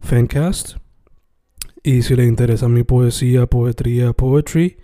[0.00, 0.76] Fancast.
[1.82, 4.78] Y si le interesa mi poesía, poetría, poetry,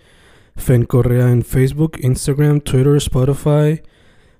[0.56, 3.82] Fen Correa en Facebook, Instagram, Twitter, Spotify,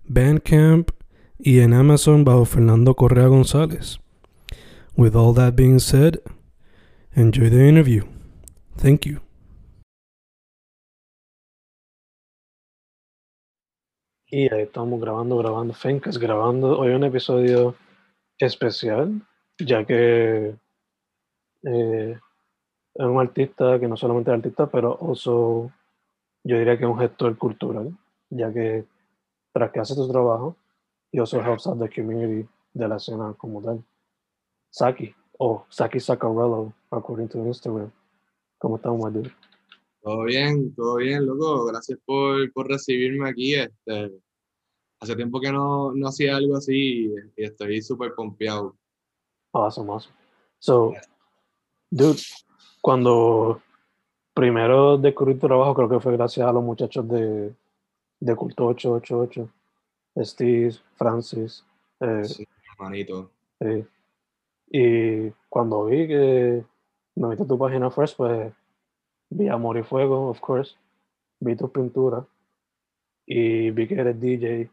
[0.04, 0.90] Bandcamp
[1.38, 3.98] y en Amazon bajo Fernando Correa González.
[4.96, 6.20] With all that being said,
[7.14, 8.04] enjoy the interview.
[8.76, 9.20] Thank you.
[14.26, 16.78] Y ahí estamos grabando, grabando, Fencas grabando.
[16.78, 17.76] Hoy un episodio
[18.38, 19.22] especial,
[19.58, 20.56] ya que
[21.64, 22.18] eh,
[22.94, 25.70] es un artista que no solamente es artista, pero also
[26.44, 27.96] yo diría que es un gestor cultural,
[28.30, 28.84] ya que
[29.52, 30.56] tras que hace su trabajo,
[31.12, 33.84] he also helps out the community de la escena como tal.
[34.70, 37.90] Saki, o Saki Sacarello, according to Instagram.
[38.58, 39.32] ¿Cómo estamos, my dude?
[40.02, 41.66] Todo bien, todo bien, loco.
[41.66, 43.54] Gracias por, por recibirme aquí.
[43.54, 44.12] Este,
[45.00, 48.76] hace tiempo que no, no hacía algo así y estoy súper pompeado.
[49.52, 50.14] Awesome, awesome.
[50.58, 50.92] So,
[51.94, 52.20] dude,
[52.80, 53.60] cuando
[54.34, 57.54] primero descubrí tu trabajo, creo que fue gracias a los muchachos de,
[58.20, 59.48] de Culto 888,
[60.24, 61.64] Steve, Francis.
[62.00, 63.30] Eh, Sí, hermanito.
[63.60, 63.86] sí.
[64.76, 66.64] Y cuando vi que
[67.14, 68.52] me metí tu página first, pues
[69.30, 70.74] vi Amor y Fuego, of course.
[71.38, 72.24] Vi tus pinturas
[73.26, 74.68] y vi que eres DJ.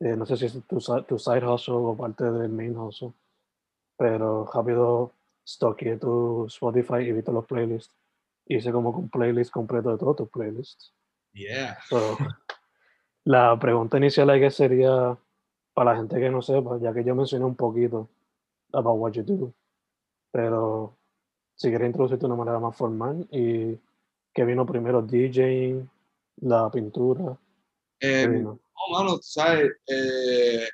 [0.00, 3.12] Eh, no sé si es tu, tu side hustle o parte del main hustle,
[3.98, 5.12] pero rápido
[5.46, 7.94] stalkeé tu Spotify y vi todos los playlists.
[8.46, 10.92] Hice como un playlist completo de todos tus playlists.
[11.32, 11.78] Yeah.
[11.88, 12.16] So,
[13.24, 15.16] la pregunta inicial que sería
[15.72, 18.08] para la gente que no sepa, ya que yo mencioné un poquito
[18.72, 19.54] about what you do,
[20.30, 20.96] pero
[21.54, 23.78] si quieres introducirte de una manera más formal y
[24.32, 25.88] que vino primero DJing,
[26.42, 27.38] la pintura,
[27.98, 28.58] ¿qué Eh, no,
[28.90, 30.68] mano, sabes, eh,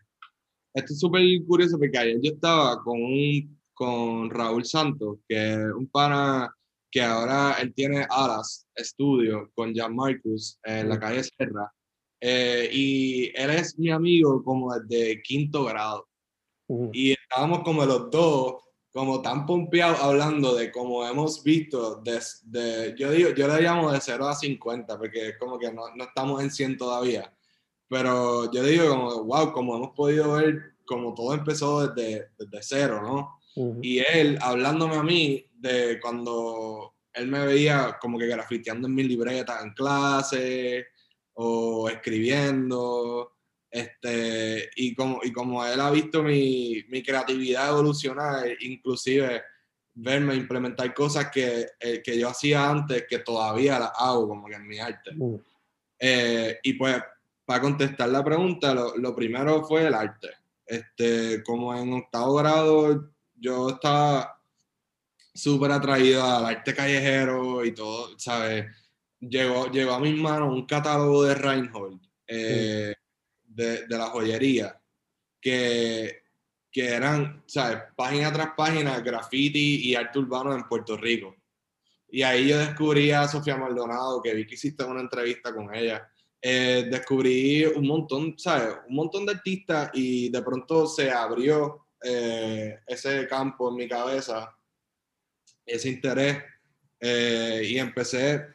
[0.75, 5.59] esto es súper curioso porque ayer yo estaba con, un, con Raúl Santos, que es
[5.75, 6.55] un pana
[6.91, 11.73] que ahora él tiene Alas Estudio con Jan Marcus en la calle Serra.
[12.21, 16.07] Eh, y él es mi amigo como desde quinto grado.
[16.67, 18.57] Ujú, y estábamos como los dos,
[18.93, 23.91] como tan pompeados hablando de cómo hemos visto, de, de- yo, digo, yo le llamo
[23.93, 27.35] de 0 a 50, porque es como que no, no estamos en 100 todavía,
[27.89, 33.01] pero yo digo como, wow, como hemos podido ver, como todo empezó desde, desde cero,
[33.03, 33.40] ¿no?
[33.55, 38.95] Ujú, Y él hablándome a mí de cuando él me veía como que grafiteando en
[38.95, 40.87] mi libreta en clase
[41.35, 43.33] o escribiendo,
[43.71, 49.43] este, y, como, y como él ha visto mi, mi creatividad evolucionar, inclusive
[49.95, 54.55] verme implementar cosas que, eh, que yo hacía antes, que todavía las hago como que
[54.55, 55.11] en mi arte.
[55.17, 55.43] ujú,
[55.99, 56.97] Eh, y pues,
[57.45, 60.29] para contestar la pregunta, lo, lo primero fue el arte.
[60.65, 64.41] Este, como en octavo grado, yo estaba
[65.35, 68.67] súper atraído al arte callejero y todo, ¿sabes?
[69.21, 72.95] Llegó, llegó a mis manos un catálogo de Reinhold, eh,
[73.45, 74.81] de, de la joyería,
[75.41, 76.23] que,
[76.71, 77.79] que eran, ¿sabes?
[77.97, 81.35] Página tras página, graffiti y arte urbano en Puerto Rico.
[82.09, 86.11] Y ahí yo descubrí a Sofía Maldonado, que vi que hiciste una entrevista con ella.
[86.43, 88.77] Eh, descubrí un montón, ¿sabes?
[88.89, 94.55] Un montón de artistas y de pronto se abrió eh, ese campo en mi cabeza,
[95.65, 96.43] ese interés.
[97.01, 98.47] eh, y empecé,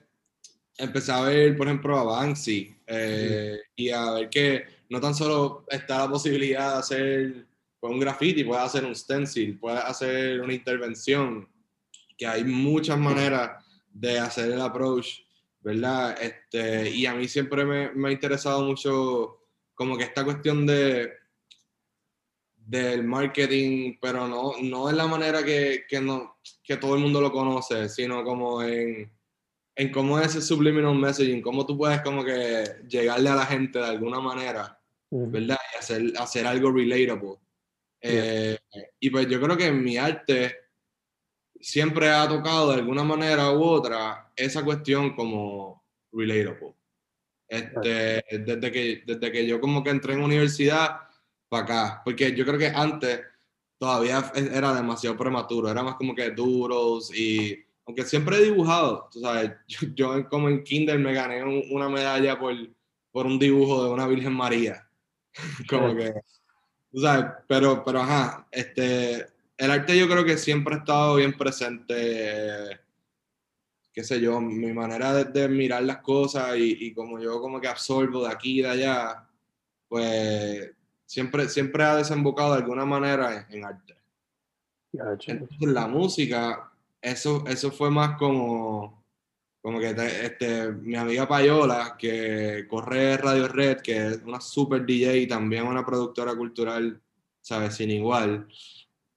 [0.77, 5.65] empecé a ver, por ejemplo, a Banksy eh, y a ver que no tan solo
[5.69, 7.45] está la posibilidad de hacer
[7.80, 11.50] pues, un graffiti, puedes hacer un stencil, puedes hacer una intervención,
[12.18, 15.21] que hay muchas maneras de hacer el approach,
[15.62, 16.15] ¿verdad?
[16.21, 19.39] Este, y a mí siempre me, me ha interesado mucho
[19.74, 21.12] como que esta cuestión de
[22.65, 27.21] del marketing, pero no, no es la manera que, que, no, que todo el mundo
[27.21, 29.12] lo conoce, sino como en,
[29.75, 33.77] en cómo es ese subliminal messaging, cómo tú puedes como que llegarle a la gente
[33.77, 34.79] de alguna manera,
[35.12, 35.57] ¿verdad?
[35.73, 37.35] Y hacer, hacer algo relatable.
[38.01, 38.57] Eh,
[39.00, 40.56] y pues yo creo que en mi arte
[41.59, 46.73] siempre ha tocado de alguna manera u otra esa cuestión como relatable.
[47.47, 51.01] Este, desde, que, desde que yo como que entré en universidad
[51.50, 53.21] para acá, porque yo creo que antes
[53.77, 59.19] todavía era demasiado prematuro, era más como que duros y aunque siempre he dibujado, tú
[59.19, 59.51] sabes,
[59.95, 62.53] yo, como en kinder me gané una medalla por,
[63.12, 64.88] por un dibujo de una Virgen María,
[65.69, 66.13] como que,
[66.92, 69.27] tú sabes, pero, pero ajá, este,
[69.57, 72.80] el arte yo creo que siempre ha estado bien presente,
[73.94, 77.68] qué sé yo, mi manera de, mirar las cosas y, y, como yo como que
[77.68, 79.30] absorbo de aquí y de allá,
[79.88, 80.71] pues
[81.05, 83.95] siempre, siempre ha desembocado de alguna manera en, arte.
[84.91, 86.71] Entonces, la música,
[87.01, 89.03] eso, eso fue más como,
[89.61, 95.17] como que este, mi amiga Payola, que corre Radio Red, que es una super DJ
[95.17, 97.01] y también una productora cultural,
[97.41, 97.75] ¿sabes?
[97.75, 98.47] Sin igual.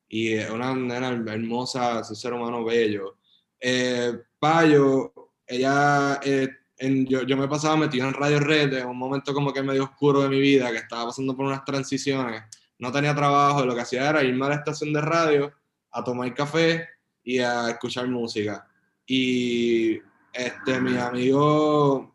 [0.08, 3.18] Y una nena hermosa, un ser humano bello.
[3.60, 5.12] Eh, Payo,
[5.46, 6.48] ella eh,
[6.80, 10.22] yo, yo, me pasaba metido en Radio Red en un momento como que medio oscuro
[10.22, 12.42] de mi vida, que estaba pasando por unas transiciones,
[12.78, 15.52] no tenía trabajo, lo que hacía era irme a la estación de radio
[15.90, 16.88] a tomar café
[17.24, 18.66] y a escuchar música.
[19.06, 19.98] Y
[20.32, 22.14] este, mi amigo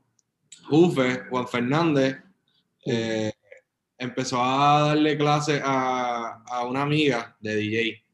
[0.69, 2.18] Jufe, Juan Fernández,
[2.86, 3.33] eh,
[3.98, 8.06] empezó a darle clases a, a una amiga de DJ.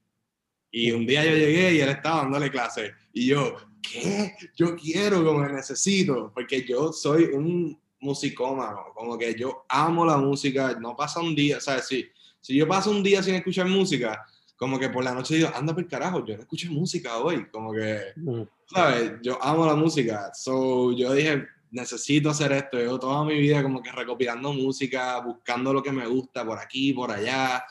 [0.72, 2.94] Y un día yo llegué y él estaba dándole clases.
[3.14, 4.36] Y yo, ¿qué?
[4.56, 10.78] Yo quiero, como necesito, porque yo soy un musicómano, como que yo amo la música,
[10.80, 11.88] no pasa un día, ¿sabes?
[11.88, 12.06] Si,
[12.40, 15.74] si yo paso un día sin escuchar música, como que por la noche digo, anda
[15.74, 18.42] por carajo, yo no escucho música hoy, como que, mm.
[18.74, 19.14] ¿sabes?
[19.22, 23.82] Yo amo la música, so yo dije, necesito hacer esto, yo toda mi vida como
[23.82, 27.64] que recopilando música, buscando lo que me gusta por aquí, por allá,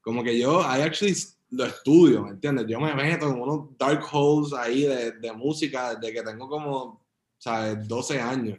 [0.00, 1.14] como que yo, I actually
[1.56, 2.66] lo estudio, ¿me entiendes?
[2.68, 7.06] Yo me meto en unos dark holes ahí de, de música desde que tengo como,
[7.38, 7.86] ¿sabes?
[7.86, 8.58] 12 años.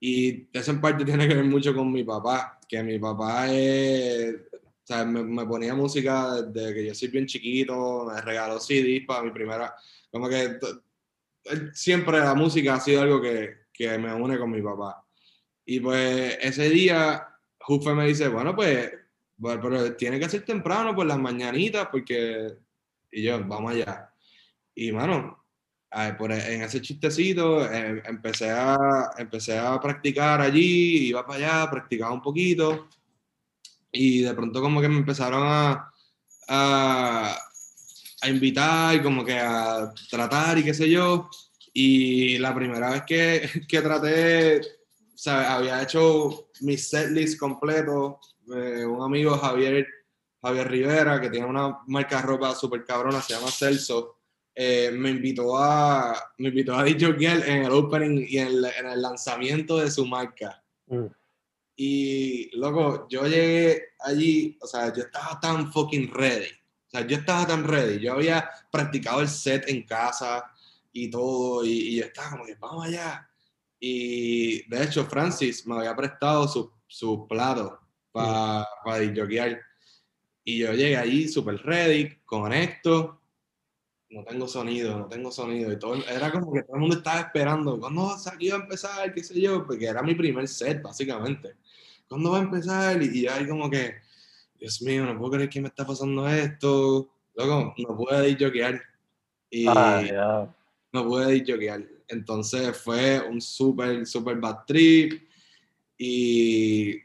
[0.00, 4.34] Y eso en parte tiene que ver mucho con mi papá, que mi papá es,
[4.88, 9.22] o me, me, ponía música desde que yo soy bien chiquito, me regaló CDs para
[9.22, 9.74] mi primera,
[10.10, 10.58] como que
[11.74, 15.04] siempre la música ha sido algo que, que me une con mi papá.
[15.64, 17.26] Y pues ese día,
[17.58, 18.90] Jufe me dice, bueno, pues
[19.40, 22.58] bueno, pero tiene que ser temprano por las mañanitas, porque.
[23.10, 24.12] Y yo, vamos allá.
[24.74, 25.46] Y, mano,
[26.18, 32.12] por, en ese chistecito em, empecé, a, empecé a practicar allí, iba para allá, practicaba
[32.12, 32.88] un poquito.
[33.90, 35.90] Y de pronto, como que me empezaron a,
[36.48, 37.38] a,
[38.20, 41.30] a invitar, como que a tratar y qué sé yo.
[41.72, 44.60] Y la primera vez que, que traté,
[45.24, 48.20] había hecho mi setlist completo
[48.54, 49.86] eh, un amigo Javier,
[50.42, 54.16] Javier Rivera, que tiene una marca de ropa súper cabrona, se llama Celso,
[54.54, 57.08] eh, me invitó a me invitó a DJ
[57.46, 60.62] en el opening y en el, lanzamiento de su marca.
[60.86, 61.06] Mm.
[61.76, 66.50] Y, loco, yo llegué allí, o sea, yo estaba tan fucking ready.
[66.88, 68.00] O sea, yo estaba tan ready.
[68.00, 70.44] Yo había practicado el set en casa
[70.92, 73.26] y todo, y, y yo estaba como que, vamos allá.
[73.78, 77.80] Y de hecho, Francis me había prestado su, su plato
[78.12, 79.12] para pa Y
[80.58, 83.20] yo llegué ahí súper ready, conecto,
[84.10, 85.72] no tengo sonido, no tengo sonido.
[85.72, 89.14] Y todo, era como que todo el mundo estaba esperando, ¿cuándo va a empezar?
[89.14, 89.64] ¿Qué sé yo?
[89.64, 91.54] Porque era mi primer set, básicamente.
[92.08, 93.00] ¿Cuándo va a empezar?
[93.00, 93.94] Y, ahí como que,
[94.58, 97.08] Dios mío, no puedo creer que me está pasando esto.
[97.36, 98.82] Luego, no pude jokear.
[99.48, 100.52] Y ah,
[100.92, 101.86] no pude jokear.
[102.08, 105.22] Entonces fue un súper, súper bad trip.
[105.96, 106.98] Y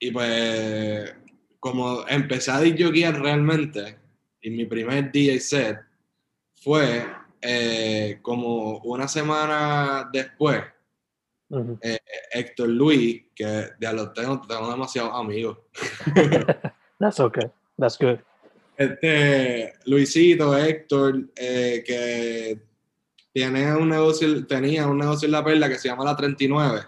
[0.00, 1.14] y pues,
[1.60, 3.98] como empecé a DJ realmente,
[4.40, 5.78] y mi primer DJ set
[6.54, 7.06] fue
[7.42, 10.62] eh, como una semana después,
[11.82, 11.98] eh,
[12.32, 15.58] Héctor Luis, que de los tengo, tengo demasiados amigos.
[16.98, 17.50] That's okay.
[17.76, 18.18] That's good.
[18.76, 22.58] Este, Luisito, Héctor, eh, que
[23.32, 26.80] tiene un negocio, tenía un negocio en La Perla que se llama La 39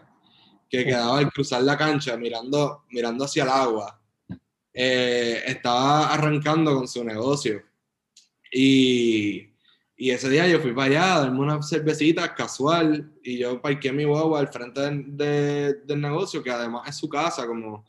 [0.72, 4.00] que quedaba al cruzar la cancha mirando, mirando hacia el agua.
[4.72, 7.62] Eh, estaba arrancando con su negocio.
[8.50, 9.50] Y,
[9.94, 13.92] y, ese día yo fui para allá a darme una cervecita casual y yo parqué
[13.92, 17.84] mi guagua al frente de, del negocio, que además es su casa, como,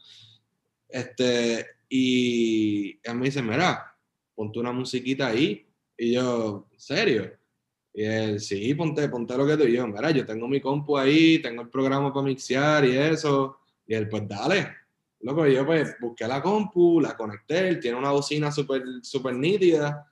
[0.90, 3.96] este, y él me dice, mira,
[4.36, 5.66] ponte una musiquita ahí.
[5.98, 7.32] Y yo, ¿en serio?
[7.94, 10.98] Y él, sí, ponte, ponte lo que tú y yo, mira, yo tengo mi compu
[10.98, 13.60] ahí, tengo el programa para mixear y eso.
[13.86, 14.68] Y él, pues dale.
[15.20, 20.12] Loco, yo pues busqué la compu, la conecté, él tiene una bocina súper super nítida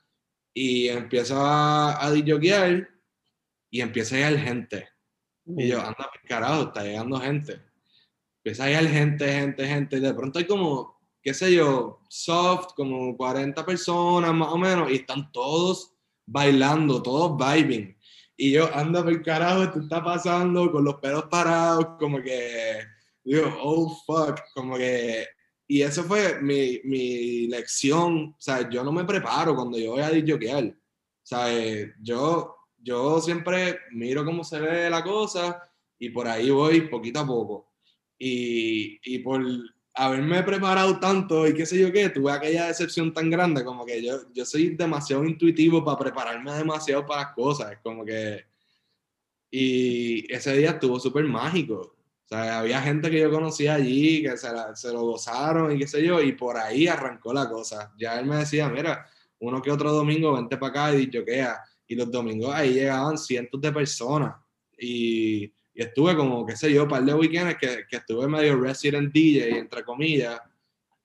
[0.53, 4.89] y empiezo a, a y empieza a llegar gente.
[5.45, 7.61] Y yo, anda, carajo, está llegando gente.
[8.37, 9.97] Empieza a llegar gente, gente, gente.
[9.97, 14.91] Y de pronto hay como, qué sé yo, soft, como 40 personas más o menos,
[14.91, 15.90] y están todos
[16.31, 17.95] bailando, todos vibing.
[18.37, 22.79] Y yo, anda, por carajo, esto está pasando con los pelos parados, como que
[23.23, 25.27] digo, oh fuck, como que,
[25.67, 30.01] y eso fue mi, mi lección, o sea, yo no me preparo cuando yo voy
[30.01, 30.75] a disjoquear, o
[31.21, 31.47] sea,
[32.01, 35.61] yo, yo siempre miro cómo se ve la cosa
[35.99, 37.73] y por ahí voy poquito a poco.
[38.17, 39.43] Y, y por
[39.93, 44.03] haberme preparado tanto y qué sé yo qué, tuve aquella decepción tan grande, como que
[44.03, 48.45] yo, yo soy demasiado intuitivo para prepararme demasiado para las cosas, como que...
[49.53, 51.95] Y ese día estuvo súper mágico
[52.31, 56.03] sea, había gente que yo conocía allí que se, se, lo gozaron y qué sé
[56.03, 57.93] yo, y por ahí arrancó la cosa.
[57.97, 59.05] Ya él me decía, mira,
[59.39, 63.59] uno que otro domingo vente para acá y queda Y los domingos ahí llegaban cientos
[63.59, 64.35] de personas.
[64.77, 68.59] Y, y estuve como, qué sé yo, un par de weekends que, que estuve medio
[68.59, 70.39] resident DJ, entre comillas,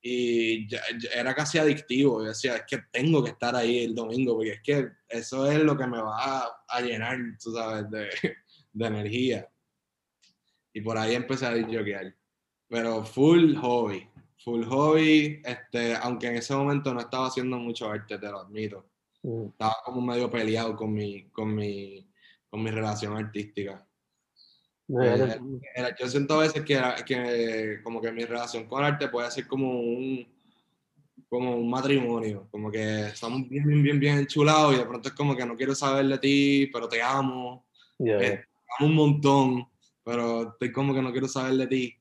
[0.03, 0.69] y
[1.15, 2.23] era casi adictivo.
[2.23, 5.59] Yo decía, es que tengo que estar ahí el domingo, porque es que eso es
[5.61, 8.09] lo que me va a, a llenar, tú sabes, de,
[8.73, 9.49] de energía.
[10.73, 12.15] Y por ahí empecé a disjoquear.
[12.69, 14.09] Pero full hobby.
[14.45, 18.87] Full hobby, este, aunque en ese momento no estaba haciendo mucho arte, te lo admito.
[19.23, 19.47] Mm.
[19.47, 22.09] Estaba como medio peleado con mi, con mi,
[22.49, 23.86] con mi relación artística.
[24.89, 29.47] Eh, yo siento a veces que, que como que mi relación con arte puede ser
[29.47, 30.27] como un
[31.29, 35.15] como un matrimonio, como que estamos bien, bien, bien, bien enchulados y de pronto es
[35.15, 37.67] como que no quiero saber de ti, pero te amo,
[37.99, 38.47] te
[38.79, 39.69] amo un montón,
[40.05, 41.95] pero estoy como que no quiero saber de ti.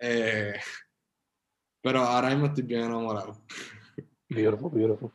[0.00, 0.54] Eh,
[1.82, 3.36] pero ahora mismo estoy bien enamorado.
[4.28, 5.10] Beautiful, beautiful.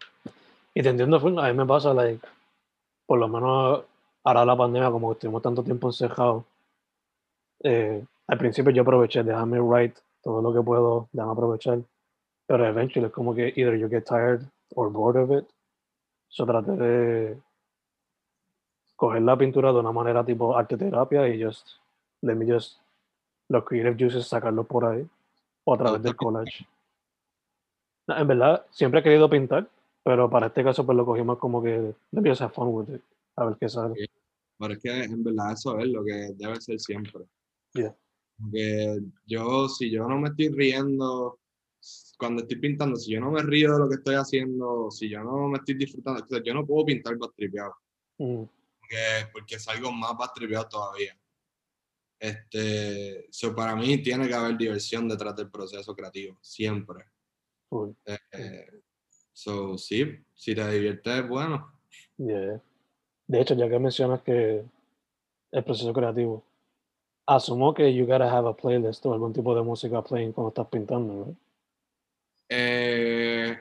[0.74, 2.26] Y te entiendo, a mí me pasa, like,
[3.08, 3.84] por lo menos
[4.24, 6.44] ahora la pandemia, como que estuvimos tanto tiempo encejados,
[7.64, 11.80] eh, al principio yo aproveché, déjame write todo lo que puedo, déjame aprovechar,
[12.46, 14.42] pero eventually es como que either you get tired
[14.76, 15.48] or bored of it,
[16.30, 17.38] so traté de
[18.96, 21.68] coger la pintura de una manera tipo arte terapia y just
[22.22, 22.80] let me just
[23.50, 25.08] los creative juices sacarlo por ahí
[25.64, 26.68] o a través del collage.
[28.08, 29.68] En verdad, siempre he querido pintar,
[30.04, 32.90] pero para este caso pues lo cogimos como que let me just have fun with
[32.94, 33.02] it,
[33.36, 33.94] a ver qué sale.
[34.60, 37.26] Pero es que en verdad eso es lo que debe ser siempre.
[38.40, 41.40] Porque yo, si yo no me estoy riendo
[42.18, 45.24] cuando estoy pintando, si yo no me río de lo que estoy haciendo, si yo
[45.24, 47.76] no me estoy disfrutando, yo no puedo pintar bastripeado.
[48.18, 48.44] Mm.
[48.80, 48.98] Porque,
[49.32, 51.18] porque es algo más bastripeado todavía.
[52.20, 57.06] Este, so para mí tiene que haber diversión detrás del proceso creativo, siempre.
[58.06, 58.82] Eh,
[59.32, 61.72] so, sí, si te diviertes, bueno.
[62.18, 64.66] De hecho, ya que mencionas que
[65.52, 66.44] el proceso creativo,
[67.28, 70.68] asumo que you gotta have a playlist o algún tipo de música playing cuando estás
[70.68, 71.36] pintando, ¿no?
[72.50, 73.58] Eh,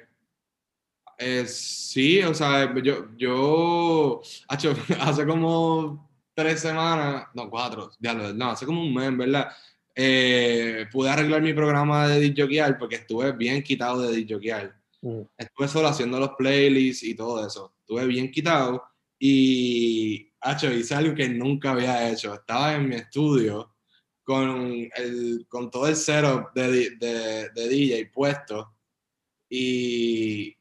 [1.18, 4.22] eh, sí, o sea, yo, yo,
[5.00, 9.48] hace como tres semanas, no, cuatro, ya no, hace como un mes, ¿verdad?
[9.94, 14.76] Eh, pude arreglar mi programa de DJokear porque estuve bien quitado de DJokear.
[15.00, 15.22] Mm.
[15.38, 17.74] Estuve solo haciendo los playlists y todo eso.
[17.80, 18.84] Estuve bien quitado
[19.18, 22.34] y, hecho, hice algo que nunca había hecho.
[22.34, 23.76] Estaba en mi estudio
[24.24, 28.74] con, el, con todo el setup de, de, de DJ puesto
[29.48, 30.56] y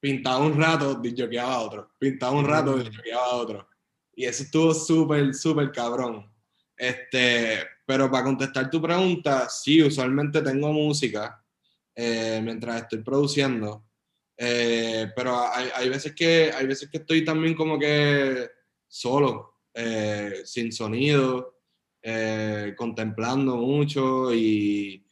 [0.00, 1.90] pintaba un rato, DJokeaba otro.
[1.98, 2.82] Pintaba un rato, mm.
[2.82, 3.68] DJokeaba otro
[4.16, 6.30] y eso estuvo súper, súper cabrón.
[6.76, 11.42] Este, pero para contestar tu pregunta, sí, usualmente tengo música
[11.94, 13.83] eh, mientras estoy produciendo.
[14.36, 18.48] Eh, pero hay, hay, veces que, hay veces que estoy también como que
[18.88, 21.52] solo, eh, sin sonido,
[22.76, 25.06] contemplando mucho y,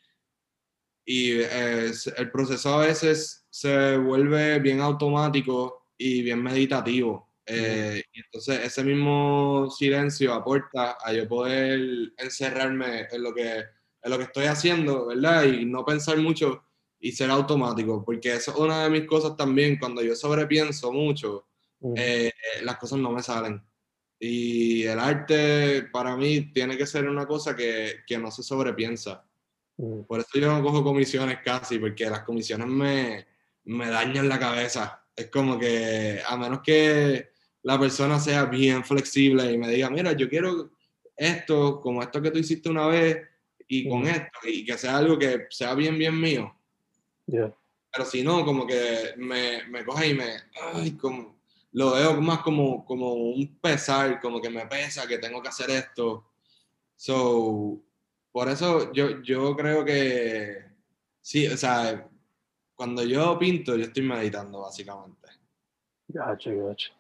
[1.07, 7.33] y el proceso a veces se vuelve bien automático y bien meditativo.
[7.45, 13.59] Eh, y entonces ese mismo silencio aporta a yo poder encerrarme en lo que,
[14.02, 15.45] en lo que estoy haciendo, ¿verdad?
[15.45, 16.64] Y no pensar mucho
[17.04, 21.49] y ser automático, porque eso es una de mis cosas también, cuando yo sobrepienso mucho,
[21.97, 22.30] eh,
[22.62, 23.61] las cosas no me salen.
[24.21, 29.26] Y el arte para mí tiene que ser una cosa que, que no se sobrepiensa.
[30.06, 33.26] Por eso yo no cojo comisiones casi, porque las comisiones me,
[33.64, 37.30] me dañan la cabeza Es como que a menos que
[37.64, 40.71] la persona sea bien flexible y me diga, mira, yo quiero
[41.16, 43.18] esto, como esto que tú hiciste una vez,
[43.66, 44.09] y con Ujú.
[44.11, 46.54] esto, y que sea algo que sea bien, bien mío.
[47.26, 47.55] Yeah.
[47.93, 50.37] Pero si no, como que me, me coge y me,
[50.75, 51.37] ay, como,
[51.73, 55.71] lo veo más como, como un pesar, como que me pesa, que tengo que hacer
[55.71, 56.25] esto.
[56.97, 57.81] So,
[58.31, 60.64] por eso yo, yo creo que,
[61.21, 62.09] sí, o sea,
[62.75, 65.29] cuando yo pinto, yo estoy meditando, básicamente.
[66.09, 66.93] Gacho, gacho.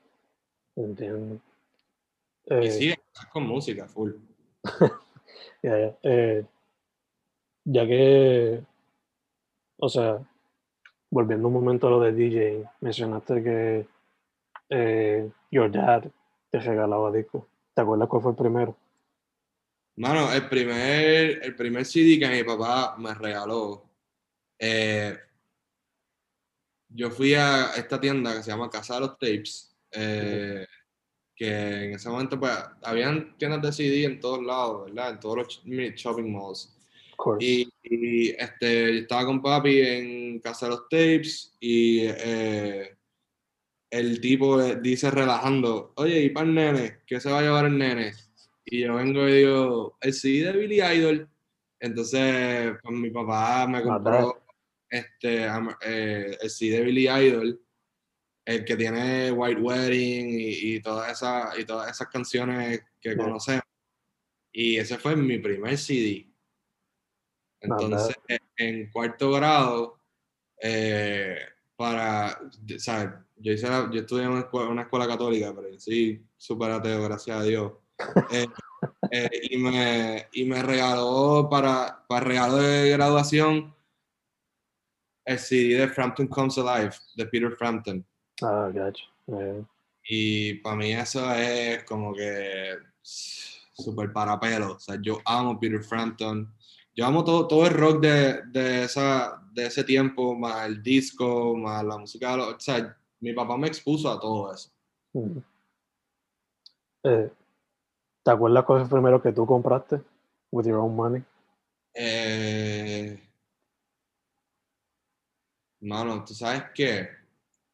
[0.76, 1.40] Entiendo.
[2.46, 4.12] Y Eh, sí, es con música, full.
[5.62, 5.96] Ya, ya.
[6.02, 6.44] Eh,
[7.64, 8.64] ya que,
[9.84, 10.24] o sea,
[11.10, 13.88] volviendo un momento a lo de DJ, mencionaste que
[14.68, 16.04] eh, your dad
[16.50, 17.42] te regalaba discos.
[17.74, 18.76] ¿Te acuerdas cuál fue el primero?
[19.96, 23.82] Mano, el primer, el primer CD que mi papá me regaló,
[24.56, 25.18] eh,
[26.88, 30.64] yo fui a esta tienda que se llama Casa de los Tapes, eh,
[31.34, 35.10] que en ese momento pues habían tiendas de CD en todos lados, ¿verdad?
[35.10, 36.72] En todos los shopping malls.
[37.40, 42.96] Y, y, este, yo estaba con papi en Casa de los Tapes y eh,
[43.90, 46.98] el tipo eh, dice relajando, oye, ¿y para el nene?
[47.06, 48.12] ¿Qué se va a llevar el nene?
[48.64, 51.28] Y yo vengo y digo, el CD de Billy Idol.
[51.80, 54.44] Entonces, pues mi papá me compró
[54.88, 55.46] este,
[55.84, 57.60] eh, el CD de Billy Idol,
[58.44, 63.16] el que tiene White Wedding y, y todas esas y todas esas canciones que Yeah.
[63.16, 63.64] conocemos.
[64.52, 66.31] Y ese fue mi primer CD.
[67.62, 68.16] Entonces,
[68.56, 69.98] en cuarto grado,
[70.60, 71.36] eh,
[71.76, 72.38] para,
[72.78, 73.10] ¿sabes?
[73.36, 76.70] Yo, hice la- yo estudié en una escuela, una escuela católica, pero yo sí, súper
[76.72, 77.72] ateo, gracias a Dios.
[78.30, 78.46] Eh,
[79.10, 83.74] eh, y, me, y me regaló para, para regalo de graduación
[85.24, 88.04] el CD de Frampton Comes Alive, de Peter Frampton.
[88.42, 89.04] Ah, gacho.
[89.28, 89.62] Eh,
[90.08, 94.72] Y para mí eso es como que súper para pelo.
[94.74, 96.52] O sea, yo amo Peter Frampton.
[96.94, 101.56] Yo amo todo, todo el rock de, de, esa, de ese tiempo, más el disco,
[101.56, 102.34] más la música.
[102.36, 104.70] O sea, mi papá me expuso a todo eso.
[105.12, 105.38] mm.
[107.04, 107.32] Eh,
[108.22, 110.00] ¿Te acuerdas cuál fue el primero que tú compraste?
[110.52, 111.24] With your own money.
[111.94, 113.20] Eh,
[115.80, 117.08] mano, tú sabes que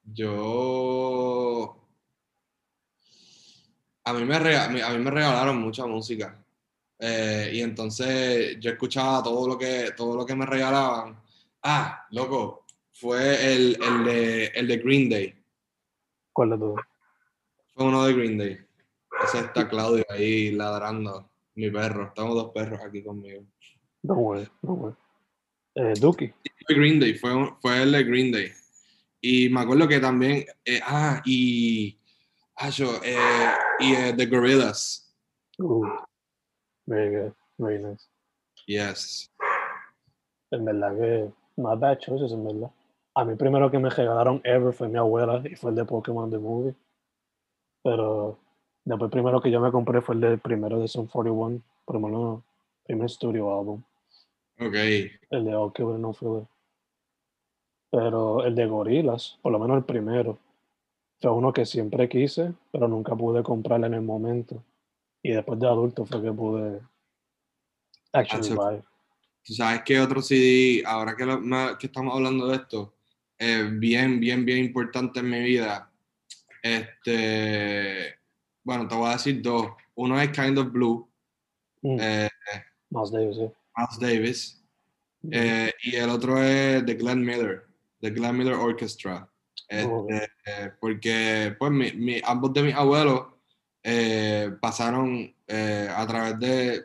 [0.05, 1.77] yo.
[4.05, 6.43] A mí me, a mí me regalaron mucha música.
[6.99, 11.21] Eh, y entonces yo escuchaba todo lo que, todo lo que me regalaban.
[11.63, 15.35] Ah, loco, fue el, el de, el de Green Day.
[16.33, 16.81] ¿Cuál de todos?
[17.75, 18.59] Fue uno de Green Day.
[19.25, 21.31] Ese está Claudio ahí ladrando.
[21.55, 22.13] Mi perro.
[22.15, 23.43] Tengo dos perros aquí conmigo.
[24.03, 24.97] Don't worry, don't worry.
[25.75, 27.31] Eh, fue Green Day, fue,
[27.61, 28.53] fue el de Green Day.
[29.21, 31.99] Y me acuerdo que también, eh, ah, y,
[32.57, 35.05] ah, yo, eh, y The Gorillaz,
[35.61, 35.85] Uh,
[36.89, 38.09] very good, very nice.
[38.67, 39.31] yes.
[40.51, 42.71] En verdad que, not bad choices, en verdad.
[43.15, 46.31] A mí primero que me regalaron ever fue mi abuela y fue el de Pokémon
[46.31, 46.75] The Movie.
[47.83, 48.39] Pero
[48.85, 52.01] después primero que yo me compré fue el del primero de Sum 41, por lo
[52.01, 52.43] menos
[52.85, 53.83] primer studio álbum,
[54.61, 56.47] Ok, el de All Killer No Filler.
[57.91, 60.39] Pero el de Gorillaz, por lo menos el primero,
[61.21, 64.63] fue uno que siempre quise, pero nunca pude comprarle en el momento.
[65.23, 66.81] Y después de adulto fue que pude
[68.13, 68.83] actually buy.
[69.45, 72.95] tú sabes que otro CD, ahora que, lo- ma- que estamos hablando de esto,
[73.39, 75.91] eh, bien, bien, bien importante en mi vida,
[76.63, 78.15] este,
[78.63, 79.67] bueno, te voy a decir dos.
[79.95, 81.05] Uno es Kind of Blue,
[81.81, 82.29] Mm, eh,
[82.91, 83.43] Miles Davis, sí.
[83.77, 84.55] Miles Davis,
[85.23, 85.31] Mm.
[85.33, 87.67] Eh, y el otro es The Glenn Miller,
[88.01, 89.29] The Glenn Miller Orchestra.
[89.69, 93.27] Este, eh, porque pues mi, mi- ambos de mis abuelos
[93.83, 96.85] eh, pasaron eh, a través de,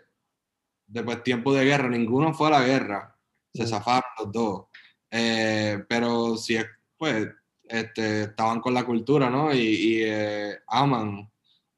[0.88, 1.90] de pues, tiempos de guerra.
[1.90, 3.16] Ninguno fue a la guerra,
[3.54, 4.66] se zafaron los dos.
[5.12, 6.58] Eh, pero sí,
[6.98, 7.28] pues,
[7.64, 9.54] este, estaban con la cultura, ¿no?
[9.54, 10.06] Y, y,
[10.68, 11.30] aman,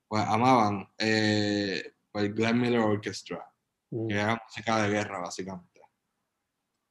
[0.08, 3.46] pues amaban pues, Glenn Miller Orchestra,
[3.92, 4.08] Mm.
[4.08, 5.82] que era música de guerra, básicamente.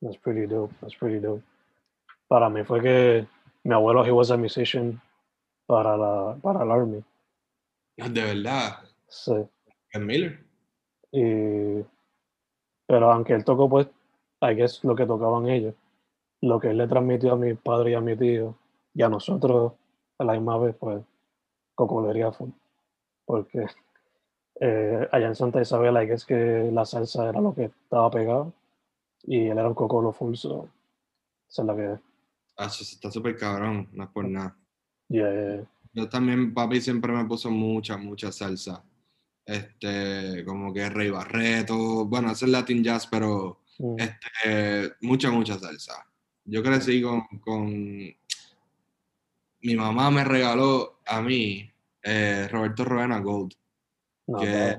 [0.01, 0.75] That's pretty dope.
[0.81, 1.43] That's pretty dope.
[2.29, 3.27] Para mí fue que
[3.65, 5.01] mi abuelo, he was a musician
[5.67, 7.05] para la, para el Army.
[8.13, 8.79] De verdad,
[9.09, 9.33] Sí.
[9.93, 10.45] Glenn Miller.
[11.13, 11.85] Y,
[12.87, 13.87] pero aunque él tocó, pues,
[14.41, 15.75] I guess lo que tocaban ellos,
[16.41, 18.57] lo que él le transmitió a mi padre y a mi tío,
[18.93, 19.73] y a nosotros
[20.19, 21.03] a la misma vez, pues,
[21.77, 22.51] cocolería full.
[23.25, 23.67] Porque
[24.61, 28.53] eh, allá en Santa Isabel, I guess que la salsa era lo que estaba pegado,
[29.23, 30.69] y él era un cocolo full, so,
[31.49, 31.99] esa es la que
[32.57, 34.57] Ah, eso está súper cabrón, no es por nada.
[35.09, 35.67] Yeah.
[35.95, 38.85] Yo también, papi siempre me puso mucha, mucha salsa.
[39.47, 43.97] Este, como que Rey Barreto, bueno, es Latin Jazz, pero Mm.
[43.99, 46.07] este, mucha, mucha salsa.
[46.45, 47.69] Yo crecí con, con...
[49.61, 51.71] Mi mamá me regaló a mí
[52.03, 53.55] eh, Roberto Roena Gold,
[54.27, 54.79] No, que,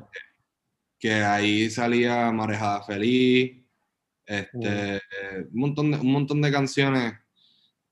[0.99, 3.63] que ahí salía Marejada Feliz,
[4.27, 5.01] este,
[5.51, 7.15] un, montón de, un montón de canciones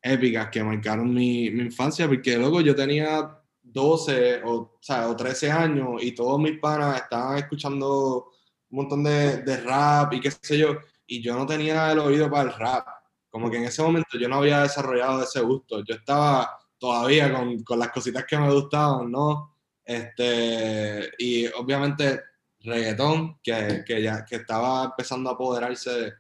[0.04, 5.16] épicas que marcaron mi, mi infancia, porque luego yo tenía 12 o, o, sea, o
[5.16, 8.32] 13 años y todos mis panas estaban escuchando
[8.70, 12.30] un montón de, de rap y qué sé yo, y yo no tenía el oído
[12.30, 12.88] para el rap.
[13.30, 15.84] Como que en ese momento yo no había desarrollado ese gusto.
[15.84, 19.56] Yo estaba todavía con, con las cositas que me gustaban, ¿no?
[19.84, 22.22] Este, y obviamente
[22.60, 26.14] reggaetón, que, que ya que estaba empezando a apoderarse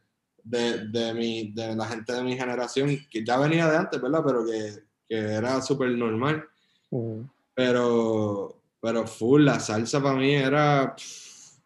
[0.43, 4.21] de, de, mi, de la gente de mi generación, que ya venía de antes, ¿verdad?
[4.25, 6.43] Pero que, que era súper normal.
[7.55, 11.57] Pero, pero full, la salsa para mí era pff,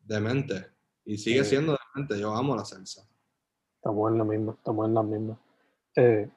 [0.00, 0.66] demente.
[1.04, 2.20] Y sigue siendo demente.
[2.20, 3.06] Yo amo la salsa.
[3.76, 5.38] Estamos en la misma, estamos en la misma.
[5.96, 6.28] Eh,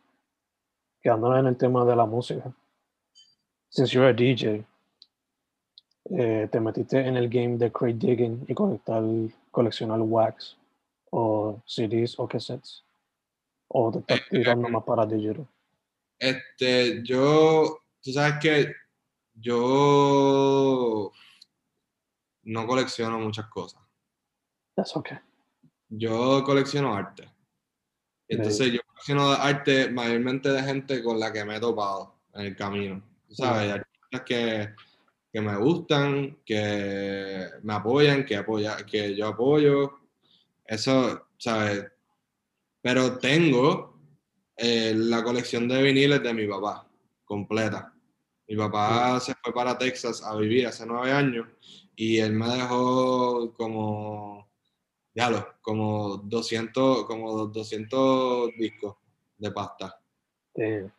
[1.02, 2.54] quedándonos en el tema de la música.
[3.70, 4.66] Since you're a DJ,
[6.12, 9.04] eh, te metiste en el game de crate digging y conectar,
[9.52, 10.58] coleccionar wax
[11.18, 12.84] o CDs o cassettes.
[13.70, 15.48] O te estás Eh, tirando eh, más para digital.
[16.20, 18.74] Este, yo, tú sabes que
[19.34, 21.12] yo
[22.44, 23.82] no colecciono muchas cosas.
[24.76, 25.18] That's okay.
[25.90, 27.32] Yo colecciono arte.
[28.28, 32.56] Entonces yo colecciono arte mayormente de gente con la que me he topado en el
[32.56, 33.02] camino.
[33.30, 34.76] Sabes, artistas que,
[35.32, 40.05] que me gustan, que me apoyan, que, apoya, que yo apoyo.
[40.66, 41.86] Eso, ¿sabes?
[42.82, 44.00] Pero tengo
[44.58, 46.88] eh, la colección de viniles de mi papá,
[47.24, 47.94] completa.
[48.48, 51.48] Mi papá se fue para Texas a vivir hace nueve años
[51.96, 54.50] y él me dejó como,
[55.14, 58.98] ya lo, como 200, como 200 discos
[59.38, 60.00] de pasta.
[60.56, 60.90] Eh,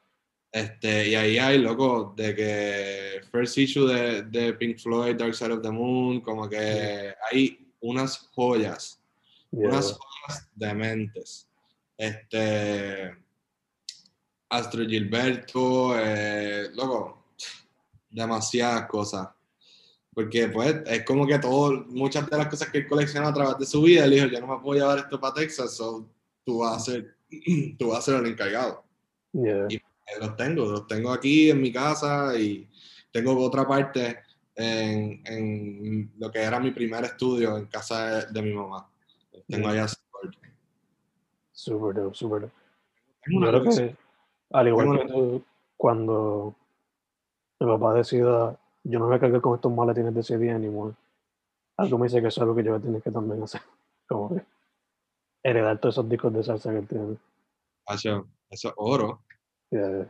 [0.51, 5.53] Este, y ahí hay, loco, de que First Issue de, de Pink Floyd, Dark Side
[5.53, 9.03] of the Moon, como que hay unas joyas,
[9.51, 9.69] yeah.
[9.69, 11.49] unas joyas dementes.
[11.97, 13.17] Este,
[14.49, 17.27] Astro Gilberto, eh, loco,
[18.11, 19.29] demasiadas cosas.
[20.15, 23.59] Porque pues es como que todo, muchas de las cosas que él colecciona a través
[23.59, 26.09] de su vida, él dijo, yo no me puedo llevar esto para Texas, so
[26.45, 27.17] tú vas a ser,
[27.79, 28.85] tú vas a ser el encargado.
[29.33, 29.67] Yeah.
[29.69, 29.81] Y-
[30.21, 32.69] los tengo, los tengo aquí en mi casa y
[33.11, 34.21] tengo otra parte
[34.55, 38.89] en, en lo que era mi primer estudio en casa de, de mi mamá.
[39.49, 39.87] Tengo allá.
[41.53, 42.53] Super dope, super dope.
[43.27, 43.97] Yo creo que,
[44.53, 45.45] al igual Tengo que tú,
[45.77, 46.55] cuando
[47.61, 50.95] mi papá decida, yo no voy a cargar con estos maletines de CD anymore,
[51.79, 53.61] algo me dice que eso es algo que yo voy a tener que también hacer.
[54.09, 54.43] Como que
[55.43, 57.17] heredar todos esos discos de salsa que él tiene.
[57.89, 59.21] Eso es oro.
[59.71, 60.09] Y, eh,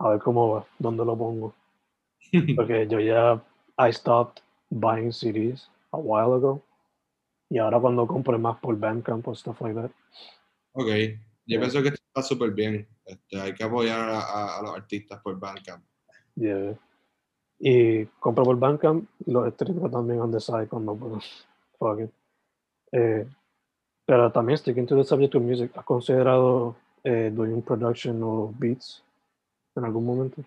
[0.00, 1.54] a ver cómo va, dónde lo pongo.
[2.56, 3.42] Porque yo ya,
[3.78, 6.62] I stopped buying CDs a while ago.
[7.50, 9.90] Y ahora cuando compro más por Bandcamp o stuff like that.
[10.72, 10.86] ok.
[10.88, 11.60] Yo Yeah.
[11.60, 12.86] pienso que está súper bien.
[13.06, 15.82] Este, hay que apoyar a, a- a los artistas por Bandcamp.
[16.34, 16.76] Yeah.
[17.58, 21.20] Y compro por Bandcamp y los estreno también on the side cuando puedo.
[21.78, 22.10] Fuck it.
[22.92, 23.26] Eh,
[24.04, 29.02] pero también, sticking to the subject of music, ¿has considerado eh, doing production o beats
[29.74, 30.42] en algún momento?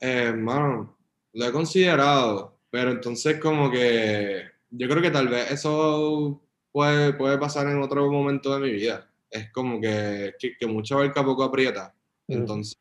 [0.00, 0.94] Eh, mano,
[1.34, 7.38] lo he considerado, pero entonces como que yo creo que tal vez eso puede, puede
[7.38, 9.08] pasar en otro momento de mi vida.
[9.30, 11.94] Es como que, que, que mucha barca poco aprieta.
[12.28, 12.32] Mm.
[12.32, 12.76] Entonces,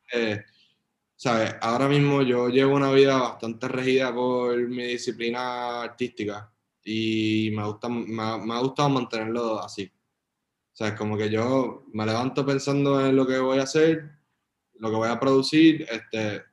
[1.16, 1.56] ¿sabes?
[1.62, 6.52] Ahora mismo yo llevo una vida bastante regida por mi disciplina artística
[6.84, 9.92] y me, gusta, me, ha, me ha gustado mantenerlo así.
[10.74, 10.94] ¿Sabes?
[10.96, 14.12] Como que yo me levanto pensando en lo que voy a hacer,
[14.74, 16.44] lo que voy a producir, este, o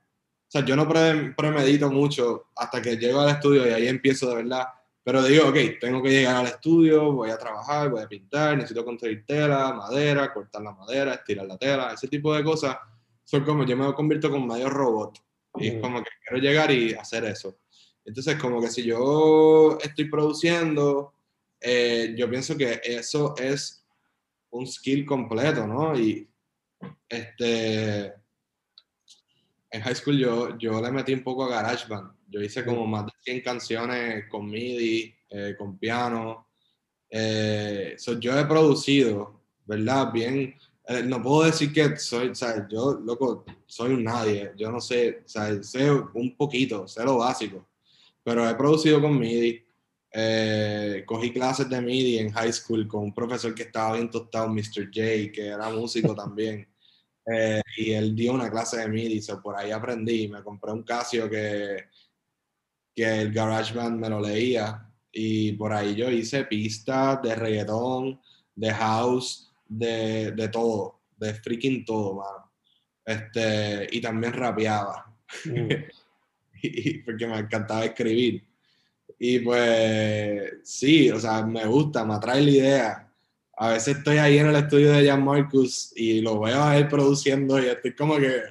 [0.47, 4.37] sea, yo no pre- premedito mucho hasta que llego al estudio y ahí empiezo de
[4.37, 4.67] verdad.
[5.05, 8.85] Pero digo, ok, tengo que llegar al estudio, voy a trabajar, voy a pintar, necesito
[8.85, 12.77] conseguir tela, madera, cortar la madera, estirar la tela, ese tipo de cosas.
[13.25, 15.19] Son como, yo me convierto como medio robot.
[15.57, 17.59] Y es como que quiero llegar y hacer eso.
[18.05, 21.15] Entonces, como que si yo estoy produciendo,
[21.61, 23.85] eh, yo pienso que eso es
[24.51, 25.99] un skill completo, ¿no?
[25.99, 26.29] Y
[27.09, 28.13] este,
[29.71, 32.13] en high school yo, yo le metí un poco a GarageBand.
[32.33, 36.49] Yo hice como más de 100 canciones con MIDI, eh, con piano.
[37.11, 40.11] Eh, so yo he producido, ¿verdad?
[40.13, 40.55] Bien,
[40.87, 44.81] eh, no puedo decir que soy, o sea, yo, loco, soy un nadie, yo no
[44.81, 47.69] sé, o sea, sé un poquito, sé lo básico,
[48.25, 49.63] pero he producido con MIDI,
[50.15, 54.49] eh, cogí clases de MIDI en high school con un profesor que estaba bien tostado,
[54.49, 54.87] Mr.
[54.87, 56.67] J, que era músico también.
[57.25, 60.27] Eh, y él dio una clase de MIDI, so por ahí aprendí.
[60.27, 61.77] Me compré un Casio que,
[62.95, 64.89] que el GarageBand me lo leía.
[65.13, 68.21] Y por ahí yo hice pistas de reggaetón,
[68.55, 72.51] de house, de, de todo, de freaking todo, mano.
[73.05, 75.15] Este, y también rapeaba.
[75.45, 75.69] Mm.
[76.63, 78.45] y, porque me encantaba escribir.
[79.19, 83.13] Y pues sí, o sea, me gusta, me atrae la idea.
[83.57, 86.89] A veces estoy ahí en el estudio de Jan Marcus y lo veo a él
[86.89, 88.43] produciendo y estoy como que,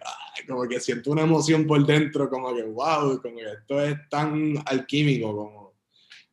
[0.47, 4.55] como que siento una emoción por dentro, como que wow, como que esto es tan
[4.65, 5.73] alquímico, como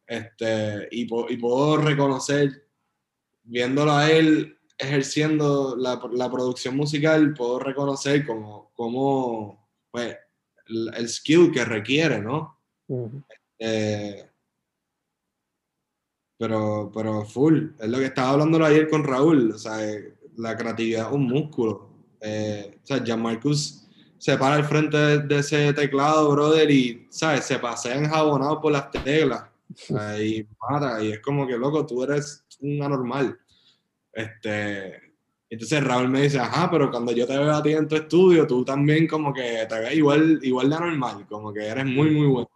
[0.06, 2.66] este, y, y puedo reconocer,
[3.42, 10.16] viéndolo a él ejerciendo la, la producción musical, puedo reconocer como, como pues,
[10.66, 12.58] el, skill que requiere, ¿no?
[13.58, 14.24] Eh,
[16.38, 20.56] pero, pero full, es lo que estaba hablando ayer con Raúl, o sea, eh, la
[20.56, 21.88] creatividad es un músculo.
[22.20, 23.88] Eh, o sea, Jan Marcus
[24.18, 27.44] se para al frente de, ese teclado, brother, y, ¿sabes?
[27.44, 29.44] Se pasea enjabonado por las teclas.
[30.20, 33.38] y mata, y es como que, loco, tú eres un anormal.
[34.12, 35.00] Este,
[35.50, 38.46] entonces Raúl me dice, ajá, pero cuando yo te veo a ti en tu estudio,
[38.46, 42.26] tú también como que te ves igual, igual de anormal, como que eres muy, muy
[42.26, 42.50] bueno.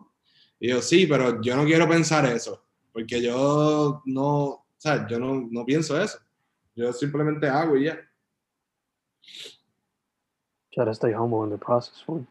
[0.58, 5.18] Y yo, sí, pero yo no quiero pensar eso, porque yo no, o sea, yo
[5.18, 6.18] no, no pienso eso.
[6.74, 7.98] Yo simplemente hago y ya.
[10.72, 12.26] Try to stay humble in the process, fool.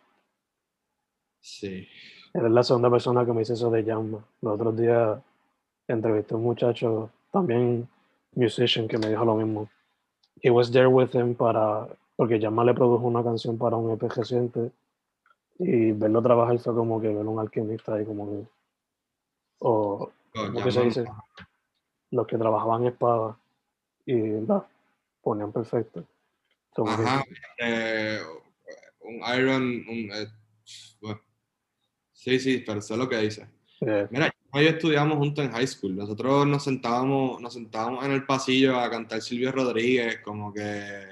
[1.42, 1.88] Sí.
[2.34, 4.26] Eres la segunda persona que me dice eso de Llama.
[4.42, 5.20] Los otros días
[5.88, 7.88] entrevisté a un muchacho, también
[8.34, 9.70] musician, que me dijo lo mismo.
[10.42, 14.04] He was there with him para, porque Llama le produjo una canción para un EP
[14.04, 14.72] reciente
[15.60, 18.48] y verlo trabajar fue como que ver un alquimista ahí como que
[19.60, 21.06] o como que se dice
[22.10, 23.38] los que trabajaban espada
[24.06, 24.66] y la
[25.22, 26.04] ponían perfecto
[26.78, 27.24] Ajá,
[27.60, 28.20] eh,
[29.02, 30.28] un Iron un, eh,
[32.14, 33.48] sí sí pero sé lo que dice
[33.82, 34.08] eh.
[34.10, 38.80] mira yo estudiamos juntos en high school nosotros nos sentábamos nos sentábamos en el pasillo
[38.80, 41.08] a cantar Silvio Rodríguez como que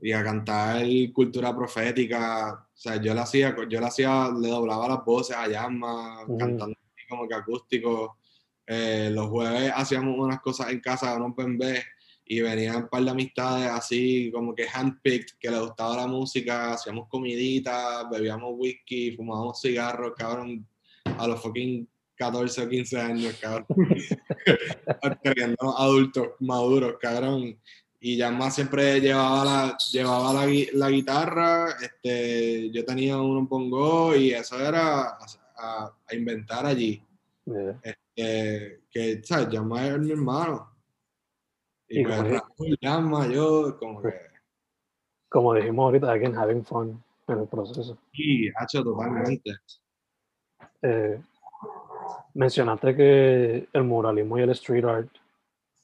[0.00, 2.52] y a cantar cultura profética.
[2.52, 6.76] O sea, yo le hacía, yo le hacía, le doblaba las voces a Llama, cantando
[7.08, 8.18] como que acústico.
[8.66, 11.84] Eh, los jueves hacíamos unas cosas en casa, unos bembés,
[12.28, 16.74] y venían un par de amistades así como que handpicked, que le gustaba la música,
[16.74, 20.66] hacíamos comiditas, bebíamos whisky, fumábamos cigarros, cabrón,
[21.04, 23.66] a los fucking 14 o 15 años, cabrón.
[25.76, 27.58] adultos maduros, cabrón
[28.00, 34.30] y Yama siempre llevaba la, llevaba la, la, guitarra, este, yo tenía un pongo y
[34.30, 35.18] eso era a,
[35.56, 37.02] a, inventar allí.
[37.82, 39.48] Este, que, ¿sabes?
[39.50, 40.77] Yama es mi hermano.
[41.88, 44.12] Y, pues Yama, yo, como que...
[45.28, 47.98] Como dijimos ahorita, again, having fun en el proceso.
[48.12, 49.52] Sí, hecho totalmente.
[50.82, 51.20] Eh,
[52.34, 55.08] mencionaste que el muralismo y el street art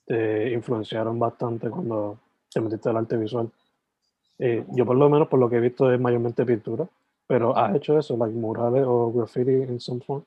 [0.06, 2.18] te influenciaron bastante cuando
[2.50, 3.50] te metiste al arte visual.
[4.38, 6.86] Eh, yo por lo menos por lo que he visto es mayormente pintura,
[7.26, 10.24] pero ¿has hecho eso, like murales o graffiti en some form?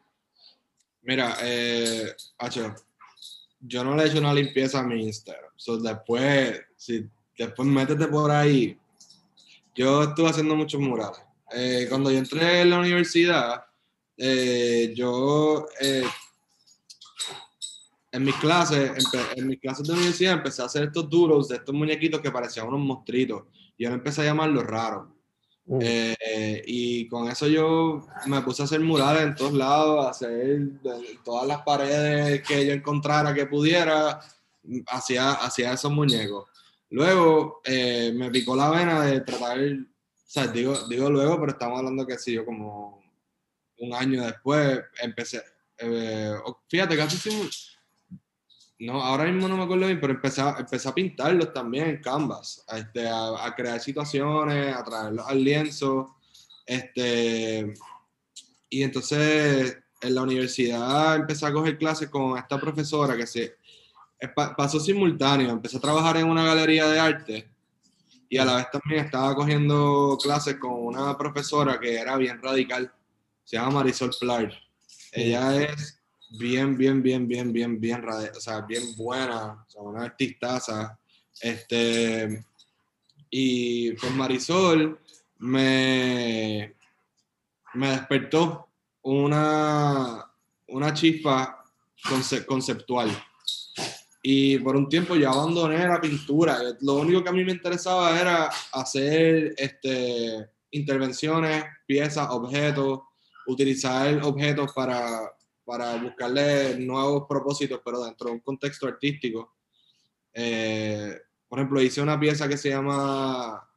[1.01, 2.05] Mira, eh,
[3.67, 5.51] yo no le he hecho una limpieza a mi Instagram.
[5.55, 8.77] So, después, si después métete por ahí.
[9.75, 11.21] Yo estuve haciendo muchos murales.
[11.51, 13.63] Eh, cuando yo entré en la universidad,
[14.17, 16.03] eh, yo eh,
[18.11, 18.91] en mis clases,
[19.35, 22.67] en mis clases de universidad empecé a hacer estos duros de estos muñequitos que parecían
[22.67, 23.43] unos monstruitos.
[23.77, 25.09] Yo empecé a llamarlos raros.
[25.67, 25.79] Mm.
[25.81, 30.61] Eh, y con eso yo me puse a hacer murales en todos lados, a hacer
[31.23, 34.19] todas las paredes que yo encontrara que pudiera,
[34.87, 36.47] hacía, hacía esos muñecos.
[36.89, 39.85] Luego eh, me picó la vena de tratar, o
[40.25, 43.03] sea, digo, digo luego, pero estamos hablando que sí, yo como
[43.79, 45.43] un año después empecé,
[45.77, 46.33] eh,
[46.69, 47.17] fíjate, casi
[48.79, 52.01] no, ahora mismo no me acuerdo bien, pero empecé a, empecé a pintarlos también en
[52.01, 56.15] Canvas, a, este, a, crear situaciones, a traerlos al lienzo.
[56.65, 57.73] Este,
[58.69, 63.55] y entonces en la universidad empecé a coger clases con esta profesora que se
[64.35, 65.49] pasó simultáneo.
[65.49, 67.49] Empecé a trabajar en una galería de arte
[68.29, 72.91] y a la vez también estaba cogiendo clases con una profesora que era bien radical.
[73.43, 74.53] Se llama Marisol Plar.
[75.13, 75.96] Ella es
[76.29, 78.03] bien, bien, bien, bien, bien, bien,
[78.35, 80.97] o sea, bien buena, o sea, una artistaza.
[81.41, 82.43] Este,
[83.29, 84.99] Y pues Marisol
[85.39, 86.73] me,
[87.73, 88.67] me despertó
[89.01, 90.25] una,
[90.67, 91.63] una chispa
[92.09, 93.09] conce- conceptual.
[94.23, 96.59] Y por un tiempo yo abandoné la pintura.
[96.81, 103.01] Lo único que a mí me interesaba era hacer este, intervenciones, piezas, objetos,
[103.45, 105.31] utilizar objetos para,
[105.67, 109.57] para buscarle nuevos propósitos, pero dentro de un contexto artístico.
[110.33, 111.13] Eh,
[111.45, 113.69] por ejemplo, hice una pieza que se llama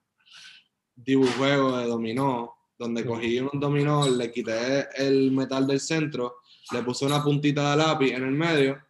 [0.94, 6.36] Dibujuego de Dominó, donde cogí un dominó, le quité el metal del centro,
[6.70, 8.80] le puse una puntita de lápiz en el medio,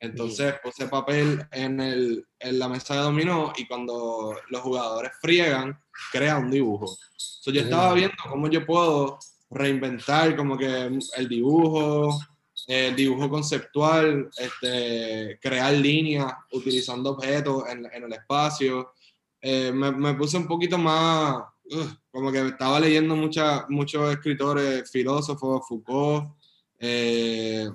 [0.00, 5.80] entonces puse papel en, el, en la mesa de dominó y cuando los jugadores friegan,
[6.10, 6.86] crea un dibujo.
[7.16, 12.18] So, yo estaba viendo cómo yo puedo reinventar como que el dibujo,
[12.66, 18.92] el dibujo conceptual, este, crear líneas utilizando objetos en, en el espacio.
[19.40, 24.90] Eh, me, me, puse un poquito más, uh, como que estaba leyendo mucha, muchos escritores,
[24.90, 26.34] filósofos, Foucault,
[26.78, 27.68] eh,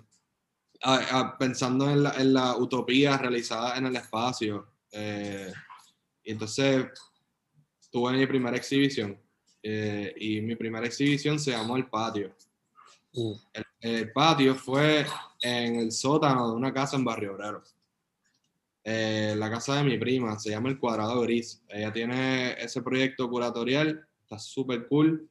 [0.81, 4.67] a, a, pensando en la, en la, utopía realizada en el espacio.
[4.91, 5.51] Eh,
[6.23, 6.87] y entonces
[7.91, 9.19] tuve mi primera exhibición.
[9.61, 12.35] Eh, y mi primera exhibición se llamó El Patio.
[13.53, 15.05] El, el, patio fue
[15.41, 17.63] en el sótano de una casa en Barrio Obrero.
[18.83, 21.63] Eh, la casa de mi prima, se llama El Cuadrado Gris.
[21.69, 25.27] Ella tiene ese proyecto curatorial, está súper cool,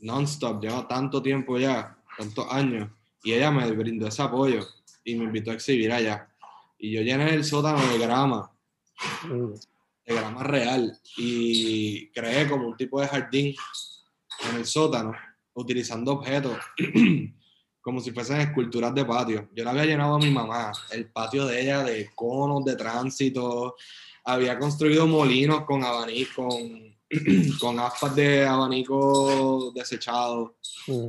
[0.00, 2.90] non-stop, lleva tanto tiempo ya, tantos años,
[3.22, 4.66] y ella me brindó ese apoyo
[5.04, 6.28] y me invitó a exhibir allá.
[6.78, 8.50] Y yo llené el sótano de grama,
[9.24, 9.54] Mm.
[10.06, 13.54] de grama real, y creé como un tipo de jardín
[14.50, 15.12] en el sótano,
[15.54, 16.56] utilizando objetos
[17.80, 19.48] como si fuesen esculturas de patio.
[19.54, 23.74] Yo le había llenado a mi mamá el patio de ella de conos de tránsito,
[24.24, 26.96] había construido molinos con abanico, con,
[27.60, 30.56] con aspas de abanico desechado.
[30.86, 31.06] Mm.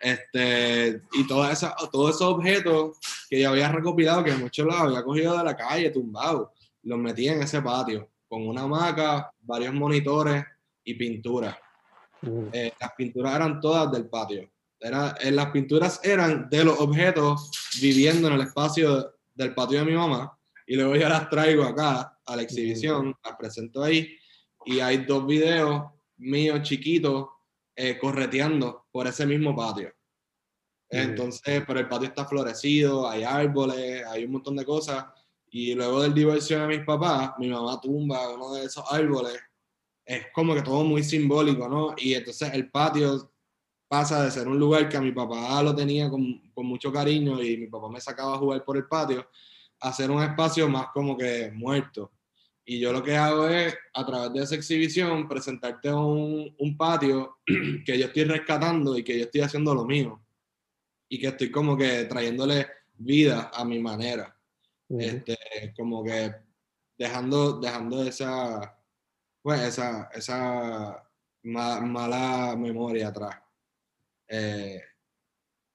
[0.00, 2.96] Este, y todas esas, todos esos objetos
[3.30, 7.28] que yo había recopilado, que muchos los había cogido de la calle, tumbado, los metí
[7.28, 10.44] en ese patio, con una hamaca, varios monitores
[10.82, 11.56] y pinturas.
[12.52, 14.50] Eh, las pinturas eran todas del patio.
[14.78, 19.84] Era, eh, las pinturas eran de los objetos viviendo en el espacio del patio de
[19.84, 24.16] mi mamá y luego yo las traigo acá a la exhibición, las presento ahí
[24.64, 25.82] y hay dos videos
[26.16, 27.28] míos chiquitos
[27.74, 29.92] eh, correteando por ese mismo patio.
[30.88, 35.06] Entonces, pero el patio está florecido, hay árboles, hay un montón de cosas
[35.50, 39.38] y luego del divorcio de mis papás, mi mamá tumba uno de esos árboles.
[40.04, 41.94] Es como que todo muy simbólico, ¿no?
[41.96, 43.32] Y entonces el patio
[43.88, 47.42] pasa de ser un lugar que a mi papá lo tenía con, con, mucho cariño
[47.42, 49.28] y mi papá me sacaba a jugar por el patio,
[49.80, 52.10] a ser un espacio más como que muerto.
[52.64, 57.38] Y yo lo que hago es, a través de esa exhibición, presentarte un, un patio
[57.84, 60.22] que yo estoy rescatando y que yo estoy haciendo lo mío.
[61.08, 64.34] Y que estoy como que trayéndole vida a mi manera.
[64.88, 65.02] Uh -huh.
[65.02, 65.36] este,
[65.76, 66.32] como que
[66.96, 68.78] dejando, dejando esa,
[69.42, 71.02] pues esa, esa
[71.44, 73.40] ma mala memoria atrás.
[74.28, 74.80] Eh,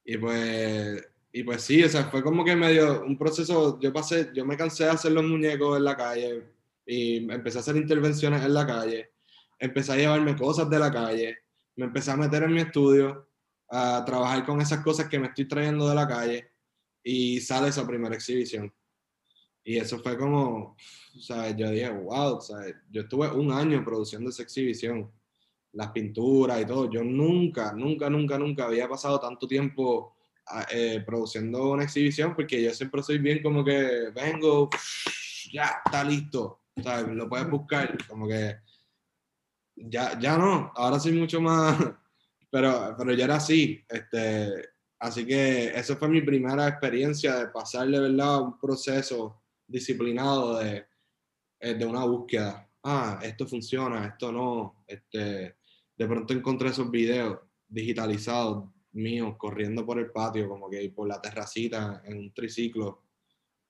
[0.06, 4.32] y pues, y pues sí, o sea, fue como que medio un proceso, yo pasé,
[4.34, 6.44] yo me cansé de hacer los muñecos en la calle
[6.86, 9.12] y empecé a hacer intervenciones en la calle,
[9.60, 11.38] empecé a llevarme cosas de la calle,
[11.76, 13.30] me empecé a meter en mi estudio,
[13.70, 16.52] a trabajar con esas cosas que me estoy trayendo de la calle
[17.04, 18.74] y sale esa primera exhibición.
[19.68, 20.78] Y eso fue como,
[21.20, 22.58] sea, yo dije, wow, sea,
[22.90, 25.12] yo estuve un año produciendo esa exhibición
[25.74, 26.90] las pinturas y todo.
[26.90, 30.16] Yo nunca, nunca, nunca, nunca había pasado tanto tiempo
[30.72, 34.70] eh, produciendo una exhibición porque yo siempre soy bien como que vengo,
[35.52, 38.56] ya, está listo, sea, lo puedes buscar, como que
[39.76, 41.78] ya, ya no, ahora soy mucho más,
[42.50, 47.90] pero, pero ya era así, este, así que esa fue mi primera experiencia de pasar
[47.90, 50.86] de verdad un proceso disciplinado de,
[51.60, 52.70] eh, de una búsqueda.
[52.84, 55.58] Ah, esto funciona, esto no, este,
[55.98, 61.22] de pronto encontré esos videos digitalizados míos corriendo por el patio, como que por la
[61.22, 63.04] terracita en un triciclo.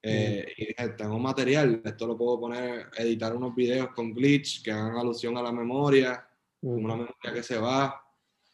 [0.02, 0.62] Eh, mm.
[0.62, 4.98] Y dije, tengo material, esto lo puedo poner, editar unos videos con glitch que hagan
[4.98, 6.28] alusión a la memoria,
[6.62, 6.68] mm.
[6.68, 8.02] una memoria que se va.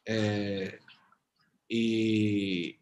[0.06, 0.80] Eh,
[1.68, 2.80] y,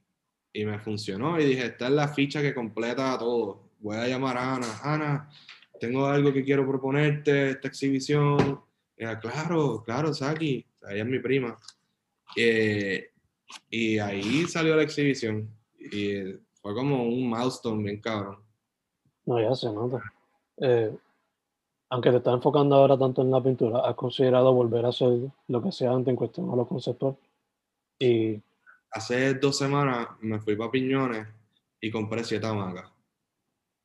[0.54, 3.61] y me funcionó y dije, esta es la ficha que completa todo.
[3.82, 4.68] Voy a llamar a Ana.
[4.84, 5.30] Ana,
[5.80, 8.62] tengo algo que quiero proponerte, esta exhibición.
[8.96, 11.58] Y ella, claro, claro, Saki ella es mi prima.
[12.36, 13.10] Eh,
[13.70, 15.50] y ahí salió la exhibición.
[15.80, 16.24] Y
[16.62, 18.38] fue como un milestone bien cabrón.
[19.26, 20.02] No, ya se nota.
[20.58, 20.96] Eh,
[21.90, 25.62] aunque te estás enfocando ahora tanto en la pintura, ¿has considerado volver a hacer lo
[25.62, 27.18] que sea antes en cuestión a lo conceptual?
[28.00, 28.42] Y
[28.92, 31.26] Hace dos semanas me fui para Piñones
[31.80, 32.92] y compré siete hamacas.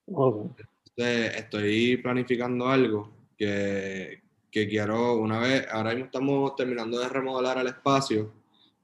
[0.06, 0.58] Ok,
[0.96, 7.58] Entonces, estoy planificando algo que, que quiero una vez, ahora mismo estamos terminando de remodelar
[7.58, 8.32] el espacio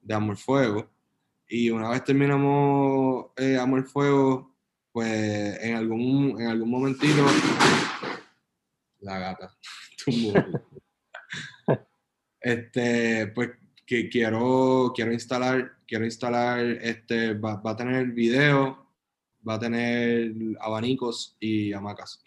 [0.03, 0.89] de Amor Fuego
[1.49, 4.55] y una vez terminamos eh, Amor Fuego,
[4.91, 7.25] pues en algún, en algún momentito,
[9.01, 9.57] la gata,
[12.41, 13.51] este, pues
[13.87, 18.82] que quiero, quiero instalar, quiero instalar, este, va, va a tener video,
[19.49, 22.23] va a tener abanicos y hamacas.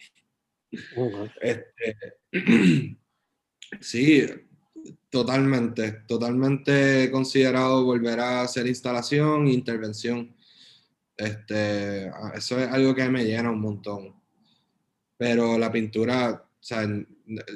[1.42, 1.98] Este,
[3.82, 4.26] sí,
[5.10, 10.36] totalmente, totalmente considerado volver a hacer instalación e intervención.
[11.18, 14.16] Este, eso es algo que me llena un montón.
[15.18, 16.86] Pero la pintura, o sea,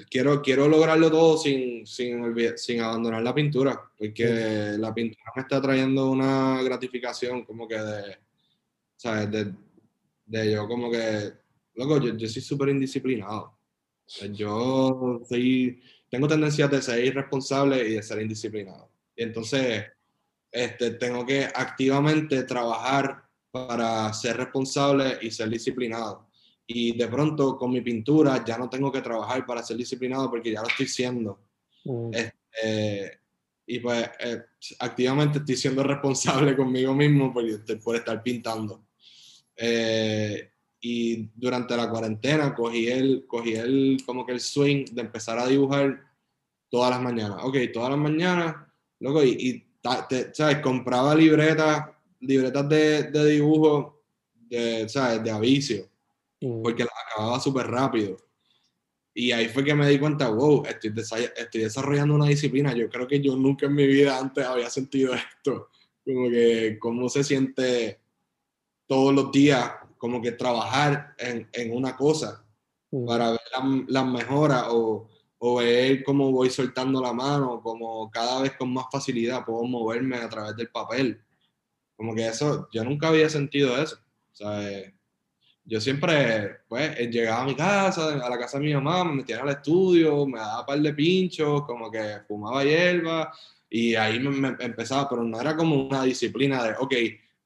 [0.10, 6.10] quiero, quiero lograrlo todo sin, sin abandonar la pintura, porque la pintura me está trayendo
[6.10, 8.18] una gratificación como que de,
[9.00, 9.32] ¿sabes?
[9.32, 9.54] De,
[10.26, 11.32] de yo como que,
[11.76, 13.58] loco, yo, yo soy súper indisciplinado.
[14.06, 18.91] Sea, Yo soy, tengo tendencias de ser irresponsable y de ser indisciplinado.
[19.16, 19.86] Y entonces,
[20.52, 26.30] este, tengo que activamente trabajar para ser responsable y ser disciplinado.
[26.68, 30.52] Y de pronto, con mi pintura, ya no tengo que trabajar para ser disciplinado porque
[30.52, 31.39] ya lo estoy siendo.
[31.86, 32.12] Mm,
[32.64, 33.12] Eh,
[33.68, 34.41] y pues, eh,
[34.80, 37.43] activamente estoy siendo responsable conmigo mismo por,
[37.84, 38.89] por estar pintando.
[39.62, 40.51] Eh,
[40.82, 45.45] y durante la cuarentena cogí el, cogí el, como que el swing de empezar a
[45.47, 46.01] dibujar
[46.70, 47.39] todas las mañanas.
[47.43, 48.55] Ok, todas las mañanas,
[48.99, 49.68] loco, y, y
[50.07, 50.60] te- ¿sabes?
[50.60, 51.86] Compraba libretas,
[52.22, 54.01] libretas de, de dibujo,
[54.34, 55.22] de, ¿sabes?
[55.24, 55.89] De avicio,
[56.39, 58.16] mm, porque las acababa súper rápido.
[59.14, 60.93] Y ahí fue que me di cuenta, wow, estoy,
[61.36, 62.74] estoy desarrollando una disciplina.
[62.74, 65.68] Yo creo que yo nunca en mi vida antes había sentido esto.
[66.05, 67.99] Como que, cómo se siente
[68.90, 72.44] todos los días, como que trabajar en, en una cosa
[72.92, 73.06] mm.
[73.06, 78.42] para ver la- las mejoras o, o ver cómo voy soltando la mano, como cada
[78.42, 81.22] vez con más facilidad puedo moverme a través del papel.
[81.96, 83.98] Como que eso, yo nunca había sentido eso.
[84.32, 84.96] O sea, eh,
[85.66, 89.18] yo siempre, pues, eh, llegaba a mi casa, a la casa de mi mamá, me
[89.18, 93.32] metía al estudio, me daba un par de pinchos, como que fumaba hierba
[93.70, 96.94] y ahí me, me empezaba, pero no era como una disciplina de, ok,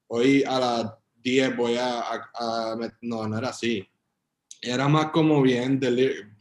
[0.06, 0.92] hoy a las
[1.24, 2.30] 10 voy a, a-
[2.72, 3.88] a met- no, no era así.
[4.60, 5.80] Era más como bien,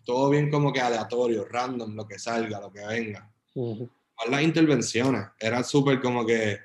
[0.04, 3.32] todo bien como que aleatorio, random, lo que salga, lo que venga.
[3.56, 6.60] Más las intervenciones, era súper como que,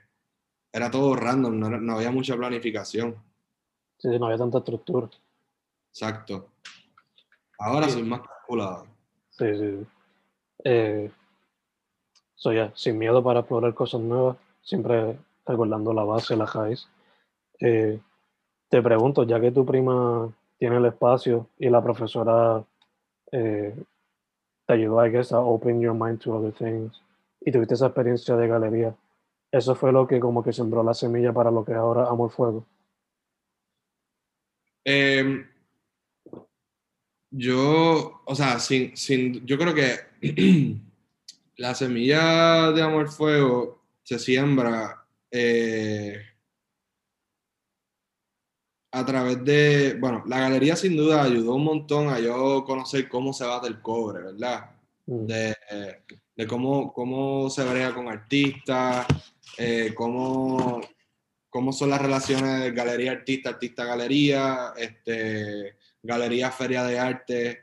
[0.72, 3.14] era todo random, no, era- no había mucha planificación.
[3.98, 5.08] Sí, sí, no había tanta estructura.
[5.90, 6.50] Exacto.
[7.58, 7.94] Ahora Sí.
[7.94, 8.86] soy más calculado.
[9.30, 9.58] Sí, sí.
[9.80, 9.86] sí.
[10.64, 11.10] Eh,
[12.34, 16.88] so, ya, sin miedo para explorar cosas nuevas, siempre recordando la base, la raíz.
[17.60, 17.98] Eh,
[18.68, 22.64] te pregunto, ya que tu prima tiene el espacio y la profesora
[23.32, 23.74] eh,
[24.66, 27.00] te ayudó, I guess, a open your mind to other things
[27.40, 28.94] y tuviste esa experiencia de galería,
[29.50, 32.30] eso fue lo que como que sembró la semilla para lo que es ahora Amor
[32.30, 32.66] Fuego.
[34.84, 35.44] Eh,
[37.30, 39.98] yo, o sea, sin, sin, yo creo que
[41.56, 46.22] la semilla de amor fuego se siembra eh,
[48.99, 53.32] a través de, bueno, la galería sin duda ayudó un montón a yo conocer cómo
[53.32, 54.70] se bate el cobre, ¿verdad?
[55.07, 55.57] Mm, de,
[56.36, 59.07] de cómo, cómo se brega con artistas,
[59.57, 60.80] eh, cómo,
[61.51, 67.59] cómo son las relaciones galería-artista, artista-galería, este, galería-feria de arte,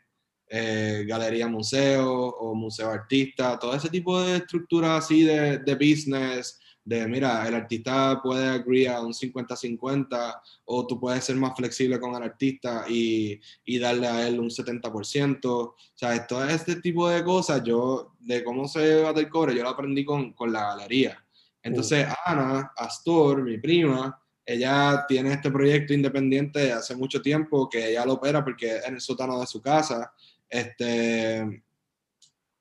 [0.50, 7.48] eh, galería-museo o museo-artista, todo ese tipo de estructuras así de, de business, de mira,
[7.48, 12.22] el artista puede agree a un 50-50 o tú puedes ser más flexible con el
[12.22, 15.46] artista y, y darle a él un 70%.
[15.46, 19.64] O sea, todo este tipo de cosas, yo, de cómo se bate el cobre, yo
[19.64, 21.26] lo aprendí con, con la galería.
[21.64, 27.90] Entonces, Ana Astor, mi prima, ella tiene este proyecto independiente de hace mucho tiempo que
[27.90, 30.14] ella lo opera porque es en el sótano de su casa.
[30.48, 31.64] Este,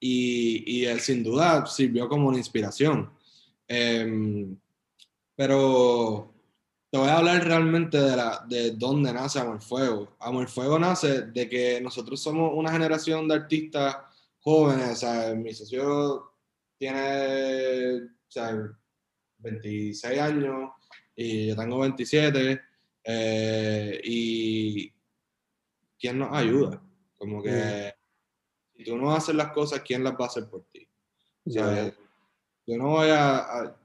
[0.01, 3.13] y, y él sin duda sirvió como una inspiración.
[3.69, 4.57] Em,
[5.37, 6.33] pero
[6.91, 10.17] te voy a hablar realmente de, la, de dónde nace Amor Fuego.
[10.21, 13.97] Amor Fuego nace de que nosotros somos una generación de artistas
[14.41, 14.91] jóvenes.
[14.91, 16.33] O sea, mi socio
[16.79, 18.77] tiene o sea,
[19.39, 20.71] 26 años
[21.17, 22.61] y yo tengo 27.
[23.05, 24.93] eh, y
[25.99, 26.83] ¿quién nos ayuda?
[27.17, 27.95] Como que
[28.77, 30.87] si tú no haces las cosas, ¿quién las va a hacer por ti?
[31.47, 31.95] ¿Sabes?
[32.67, 33.77] Yo no voy a,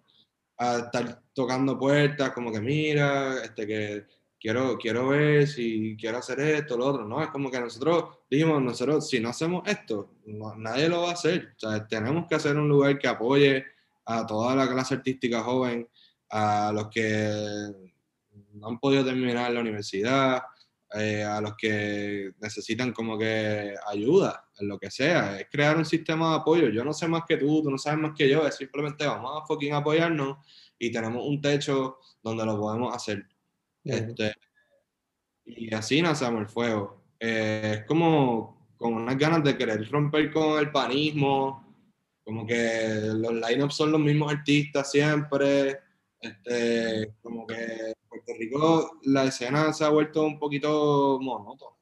[0.58, 4.06] a, estar tocando puertas como que mira, este que
[4.40, 7.06] quiero, quiero ver si quiero hacer esto, lo otro.
[7.06, 10.16] No, es como que nosotros dijimos, nosotros, si no hacemos esto,
[10.58, 11.54] nadie lo va a hacer.
[11.58, 13.66] O sea, tenemos que hacer un lugar que apoye
[14.06, 15.88] a toda la clase artística joven,
[16.30, 17.92] a los que
[18.54, 20.42] no han podido terminar la universidad,
[20.94, 25.40] eh, a los que necesitan como que ayuda en lo que sea.
[25.40, 26.70] Es crear un sistema de apoyo.
[26.70, 29.42] Yo no sé más que tú, tú no sabes más que yo, es simplemente vamos
[29.42, 30.38] a fucking apoyarnos
[30.78, 33.26] y tenemos un techo donde lo podemos hacer.
[33.84, 34.34] Este,
[35.46, 37.04] y así nacemos el fuego.
[37.20, 41.70] Eh, es como con unas ganas de querer romper con el panismo,
[42.24, 45.80] como que los line-ups son los mismos artistas siempre,
[46.22, 51.76] este, como que en Puerto Rico la escena se ha vuelto un poquito monótona.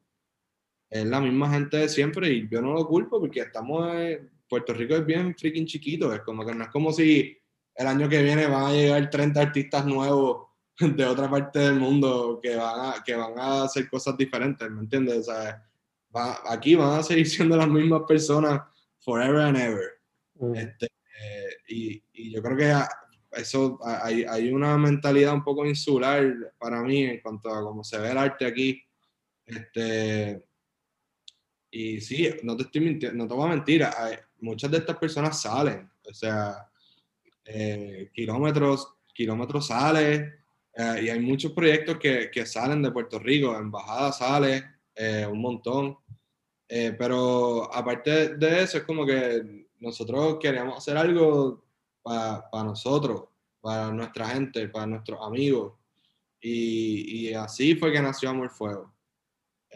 [0.90, 4.74] Es la misma gente de siempre y yo no lo culpo porque estamos, en, Puerto
[4.74, 7.38] Rico es bien freaking chiquito, es como que no es como si
[7.76, 10.48] el año que viene van a llegar 30 artistas nuevos
[10.80, 14.82] de otra parte del mundo que van a, que van a hacer cosas diferentes, ¿me
[14.82, 15.18] entiendes?
[15.18, 15.64] O sea,
[16.16, 18.62] va, aquí van a seguir siendo las mismas personas
[19.00, 19.92] forever and ever.
[20.36, 20.56] Mm.
[20.56, 22.74] Este, eh, y, y, yo creo que
[23.40, 27.98] eso hay, hay, una mentalidad un poco insular para mí en cuanto a cómo se
[27.98, 28.82] ve el arte aquí.
[29.46, 30.47] Este,
[31.78, 34.98] y sí, no te estoy mintiendo, no te voy a mentir, hay, muchas de estas
[34.98, 36.68] personas salen, o sea,
[37.46, 40.40] eh, kilómetros, kilómetros sale,
[40.74, 44.64] eh, y hay muchos proyectos que, que, salen de Puerto Rico, Embajada sale
[44.96, 45.98] eh, un montón,
[46.68, 51.64] eh, pero aparte de eso es como que nosotros queríamos hacer algo
[52.02, 53.26] para pa nosotros,
[53.62, 55.74] para nuestra gente, para nuestros amigos,
[56.42, 58.97] y, y así fue que nació Amor Fuego.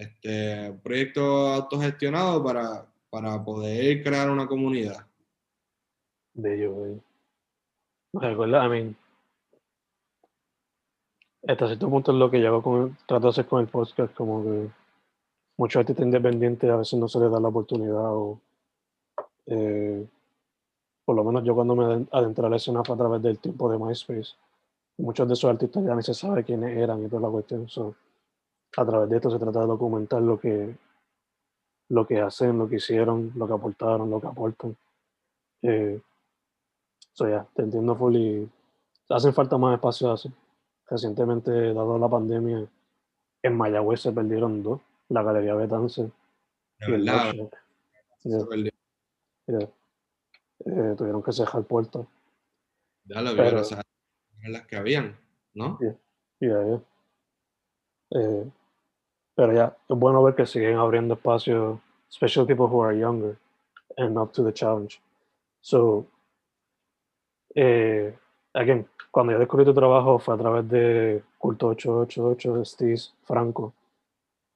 [0.02, 5.06] Este, un proyecto autogestionado para, para poder crear una comunidad.
[6.34, 7.04] Bello, bello.
[8.14, 8.96] Recuerda, a mí,
[11.48, 14.44] hasta cierto punto es lo que llevo con, trato de hacer con el podcast, como
[14.44, 14.70] que
[15.58, 18.42] muchos artistas independientes a veces no se les da la oportunidad o
[19.46, 20.04] eh,
[21.06, 23.72] por lo menos yo cuando me adentré a la escena fue a través del tiempo
[23.72, 24.32] de MySpace.
[24.98, 27.70] Muchos de esos artistas ya ni se sabe quiénes eran y toda la cuestión.
[28.78, 30.76] A través de esto se trata de documentar lo que,
[31.90, 34.78] lo que hacen, lo que hicieron, lo que aportaron, lo que aportan.
[35.62, 36.02] Eh,
[37.16, 38.50] ya, te entiendo full y
[39.10, 40.34] hacen falta más espacios así.
[40.90, 42.68] Recientemente, dado la pandemia,
[43.44, 46.12] en Mayagüez se perdieron dos, la Galería Betance
[46.80, 47.10] y el
[50.66, 52.08] eh, tuvieron que cerrar puerto.
[53.06, 53.64] Ya lo vieron,
[54.44, 55.18] las que habían,
[55.54, 55.80] ¿no?
[56.40, 56.82] Yeah,
[58.12, 58.52] eh,
[59.42, 61.80] pero ya, es bueno ver que siguen abriendo espacios,
[62.12, 63.36] especially people who are younger
[63.98, 65.02] and up to the challenge.
[65.62, 66.06] So,
[67.56, 68.16] eh,
[68.54, 73.74] again, cuando yo descubrí tu trabajo fue a través de Culto 888 de Steve Franco.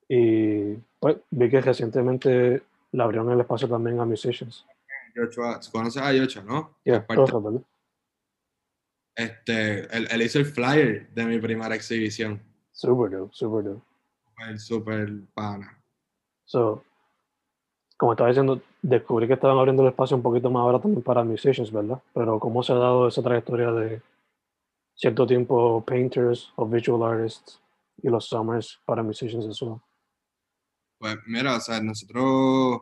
[0.07, 2.61] Y pues vi que recientemente
[2.91, 4.67] le abrieron el espacio también a Musicians.
[5.71, 6.75] ¿Conoces a Yocho, no?
[6.83, 7.03] Yeah,
[9.15, 12.39] este, él, él, hizo el flyer de mi primera exhibición.
[12.71, 13.94] Super dope, super dope.
[14.36, 15.81] Super, super pana.
[16.43, 16.83] So,
[17.97, 21.23] como estaba diciendo, descubrí que estaban abriendo el espacio un poquito más ahora también para
[21.23, 22.01] musicians, ¿verdad?
[22.13, 24.01] Pero ¿cómo se ha dado esa trayectoria de
[24.93, 27.61] cierto tiempo painters o visual artists
[28.03, 29.79] y los summers para musicians as well?
[30.97, 32.81] Pues mira, o sea, nosotros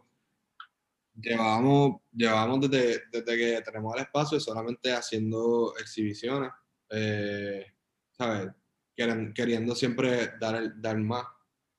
[1.16, 6.52] llevamos, llevamos desde, desde que tenemos el espacio solamente haciendo exhibiciones,
[6.90, 7.66] eh,
[8.12, 8.52] ¿sabes?
[8.96, 11.26] Queriendo siempre dar, dar más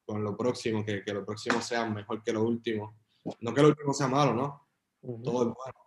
[0.04, 2.96] con lo próximo, que, que lo próximo sea mejor que lo último
[3.40, 4.68] no que lo último sea malo, ¿no?
[5.22, 5.80] Todo es bueno.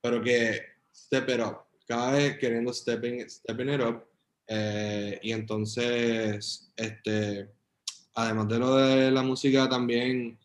[0.00, 0.60] Pero que
[0.94, 1.58] step it up.
[1.86, 4.04] Cada vez queriendo stepping, stepping it up.
[4.46, 7.50] Eh, y entonces, este,
[8.14, 10.38] además de lo de la música, también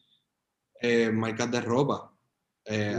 [0.82, 2.14] eh, marcas de ropa.
[2.66, 2.98] Eh,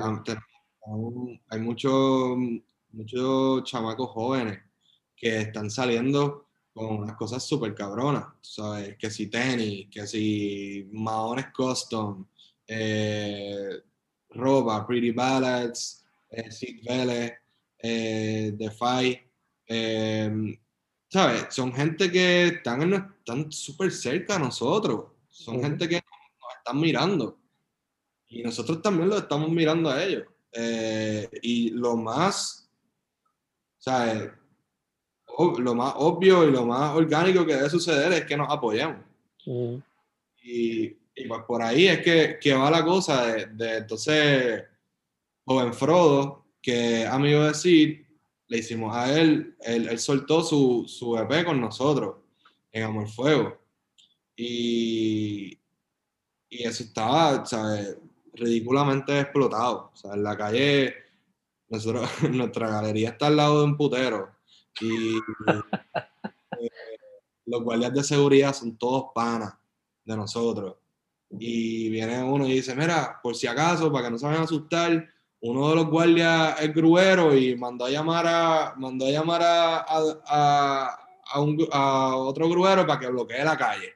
[1.49, 2.37] hay muchos
[2.91, 4.62] muchos chamacos jóvenes
[5.16, 8.97] que están saliendo con unas cosas súper cabronas, ¿sabes?
[8.99, 12.27] Que si tenis, que si maones custom,
[12.66, 13.81] eh,
[14.31, 17.33] Roba, Pretty Ballads, eh, Sid Vélez,
[17.79, 19.20] eh, Defy,
[19.68, 20.59] eh,
[21.09, 21.47] ¿sabes?
[21.51, 27.39] Son gente que están, están súper cerca a nosotros, son gente que nos están mirando
[28.35, 30.25] y nosotros también los estamos mirando a ellos.
[30.53, 32.68] Eh, y lo más,
[33.79, 34.33] ¿sabes?
[35.59, 39.01] Lo más obvio y lo más orgánico que debe suceder es que nos apoyemos.
[40.43, 44.64] Y y pues por ahí es que, que va la cosa de, de, entonces,
[45.45, 48.01] joven Frodo, que amigo de Sid,
[48.49, 52.16] le hicimos a él, él, él soltó su, su EP con nosotros
[52.72, 53.59] en Amor Fuego.
[54.37, 55.57] Y,
[56.51, 57.97] y eso estaba, ¿sabes?
[58.32, 59.93] ridículamente explotado.
[59.95, 60.95] O sea, en la calle,
[61.68, 64.34] nosotros, nuestra galería está al lado de un putero
[64.81, 66.68] y eh,
[67.47, 69.55] los guardias de seguridad son todos panas
[70.05, 70.77] de nosotros.
[71.31, 74.45] Y viene uno y dice, mira, por si acaso, para que no se vayan a
[74.45, 75.09] asustar,
[75.41, 79.85] uno de los guardias es gruero y mandó a llamar a, mandó a, llamar a,
[79.89, 83.95] a, a, un, a otro gruero para que bloquee la calle.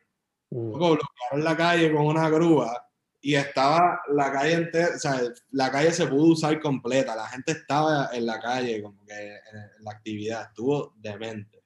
[0.51, 0.73] Mm.
[0.73, 2.88] Bloquearon la calle con una grúa
[3.21, 7.53] y estaba la calle entera, o sea, la calle se pudo usar completa, la gente
[7.53, 11.65] estaba en la calle, como que en la actividad, estuvo demente.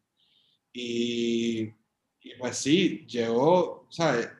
[0.72, 1.62] Y,
[2.20, 4.30] y pues sí, llegó, ¿sabes?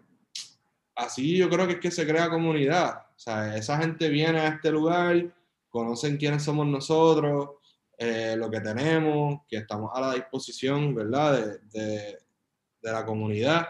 [0.95, 4.71] Así yo creo que es que se crea comunidad, sea, esa gente viene a este
[4.71, 5.33] lugar,
[5.69, 7.51] conocen quiénes somos nosotros,
[7.97, 11.61] eh, lo que tenemos, que estamos a la disposición, ¿verdad?
[11.73, 12.19] De, de,
[12.83, 13.69] de la comunidad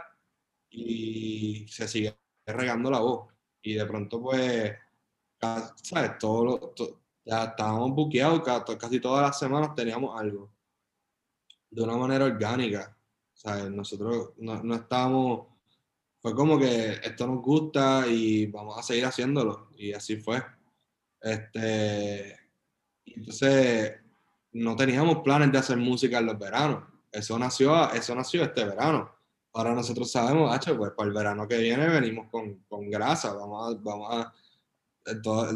[0.70, 2.16] y se sigue
[2.46, 3.31] regando la voz
[3.62, 4.72] y de pronto pues,
[5.82, 6.18] ¿sabes?
[6.18, 6.74] Todo,
[7.24, 8.42] ya estábamos buqueados,
[8.78, 10.52] casi todas las semanas teníamos algo,
[11.70, 12.96] de una manera orgánica,
[13.32, 13.70] ¿sabes?
[13.70, 15.46] Nosotros no, no estábamos,
[16.20, 20.42] fue como que esto nos gusta y vamos a seguir haciéndolo, y así fue.
[21.20, 22.38] Este,
[23.06, 23.92] entonces,
[24.52, 26.84] no teníamos planes de hacer música en los veranos.
[27.10, 29.21] Eso nació, eso nació este verano
[29.52, 33.74] ahora nosotros sabemos, H, pues para el verano que viene venimos con, con grasa, vamos
[33.74, 34.32] a, vamos a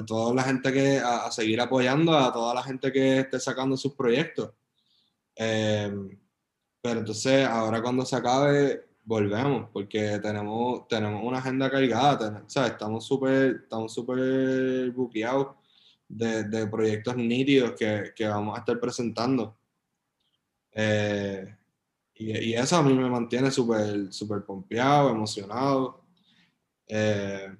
[0.07, 3.94] toda la gente que a, seguir apoyando a toda la gente que esté sacando sus
[3.94, 4.53] proyectos.
[5.34, 6.18] Em,
[6.80, 12.66] pero entonces ahora cuando se acabe volvemos porque tenemos, tenemos una agenda cargada, o sea,
[12.66, 15.55] estamos súper estamos super buqueados
[16.09, 19.57] de, de, proyectos nítidos que, que, vamos a estar presentando.
[20.72, 21.55] Eh,
[22.18, 26.04] y, eso a mí me mantiene súper super pompeado, emocionado.
[26.88, 27.54] Eh,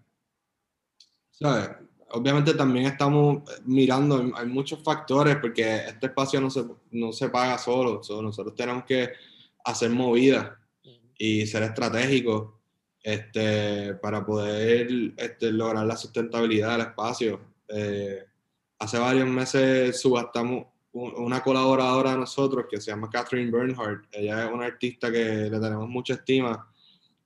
[1.31, 1.71] ¿sabes?
[2.11, 7.59] Obviamente también estamos mirando, hay muchos factores porque este espacio no se, no se paga
[7.59, 8.01] solo.
[8.23, 9.11] nosotros tenemos que
[9.65, 10.53] hacer movidas
[11.19, 12.55] y ser estratégicos
[13.03, 17.41] este, para poder este, lograr la sustentabilidad del espacio.
[17.69, 18.25] Eh,
[18.79, 20.67] hace varios meses subastamos
[20.97, 24.07] una colaboradora de nosotros que se llama Catherine Bernhardt.
[24.11, 26.71] Ella es una artista que le tenemos mucha estima.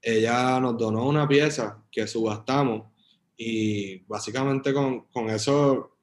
[0.02, 2.88] Ella nos donó una pieza que subastamos
[3.36, 5.96] y básicamente con, con eso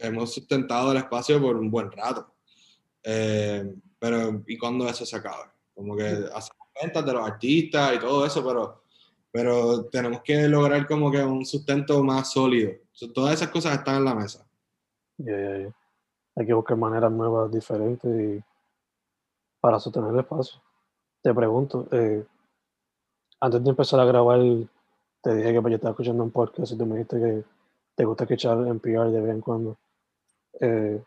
[0.00, 2.34] hemos sustentado el espacio por un buen rato.
[3.02, 3.64] Eh,
[3.98, 5.44] pero, ¿y cuando eso se acabe?
[5.74, 8.82] Como que hacemos ventas de los artistas y todo eso, pero,
[9.30, 12.72] pero tenemos que lograr como que un sustento más sólido.
[13.14, 14.46] todas esas cosas están en la mesa
[16.36, 18.42] hay que buscar maneras nuevas, diferentes y
[19.60, 20.60] para sostener el espacio.
[21.22, 22.24] Te pregunto, eh,
[23.40, 24.40] antes de empezar a grabar,
[25.22, 27.44] te dije que pues, yo estaba escuchando un podcast y tú me dijiste que
[27.94, 29.78] te gusta escuchar NPR de vez en cuando.
[30.60, 31.02] Eh,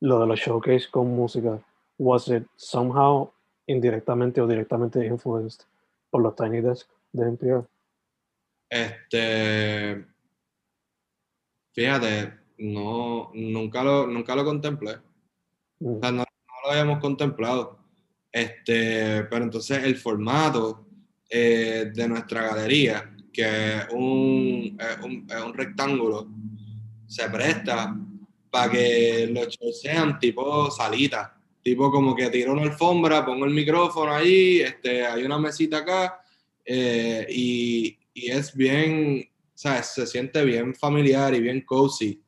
[0.00, 1.58] lo de los showcase con música,
[1.96, 3.32] ¿was it somehow
[3.66, 5.64] indirectamente o directamente influenced
[6.10, 7.66] por los Tiny Desk de NPR?
[8.68, 10.04] Este.
[11.72, 14.96] Fíjate, no, nunca lo, nunca lo contemplé.
[15.80, 16.24] O sea, no,
[16.64, 17.78] lo habíamos contemplado.
[18.30, 20.86] Este, pero entonces el formato
[21.28, 26.28] eh, de nuestra galería, que es un, un, un, rectángulo,
[27.06, 27.96] se presta
[28.50, 33.52] para que los shows sean tipo salita, tipo como que tiro una alfombra, pongo el
[33.52, 36.20] micrófono ahí, este, hay una mesita acá,
[36.64, 42.23] eh, y, y, es bien, o sea, se siente bien familiar y bien cozy.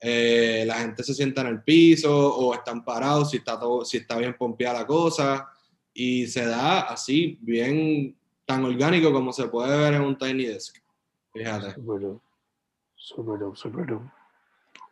[0.00, 3.96] Eh, la gente se sienta en el piso o están parados si está, todo, si
[3.96, 5.48] está bien pompeada la cosa
[5.92, 10.76] y se da así bien tan orgánico como se puede ver en un Tiny Desk.
[11.32, 11.74] Fíjate.
[12.94, 13.56] Super dope.
[13.56, 13.98] Super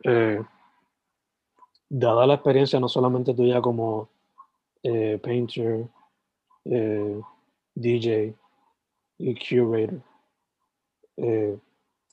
[0.03, 0.43] eh,
[1.89, 4.09] dada la experiencia no solamente tuya como
[4.83, 5.87] eh, painter,
[7.73, 8.35] DJ
[9.19, 10.01] y curator,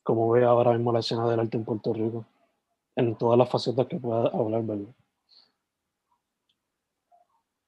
[0.04, 2.24] como ve ahora mismo la escena del arte en Puerto Rico?
[2.96, 4.94] En todas las facetas que pueda hablar, ¿verdad?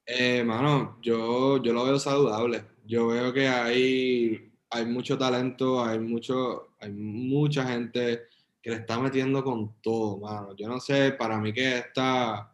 [0.05, 2.63] Eh, mano, yo, yo lo veo saludable.
[2.85, 8.23] Yo veo que hay, hay mucho talento, hay, mucho, hay mucha gente
[8.61, 10.55] que le está metiendo con todo, mano.
[10.55, 12.53] Yo no sé, para mí que esta,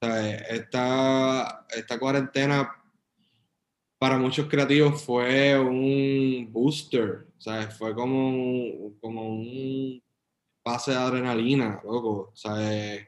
[0.00, 2.74] esta, esta cuarentena
[3.98, 7.76] para muchos creativos fue un booster, ¿sabes?
[7.76, 10.02] Fue como como un
[10.68, 13.06] pase de adrenalina, loco, ¿sabes?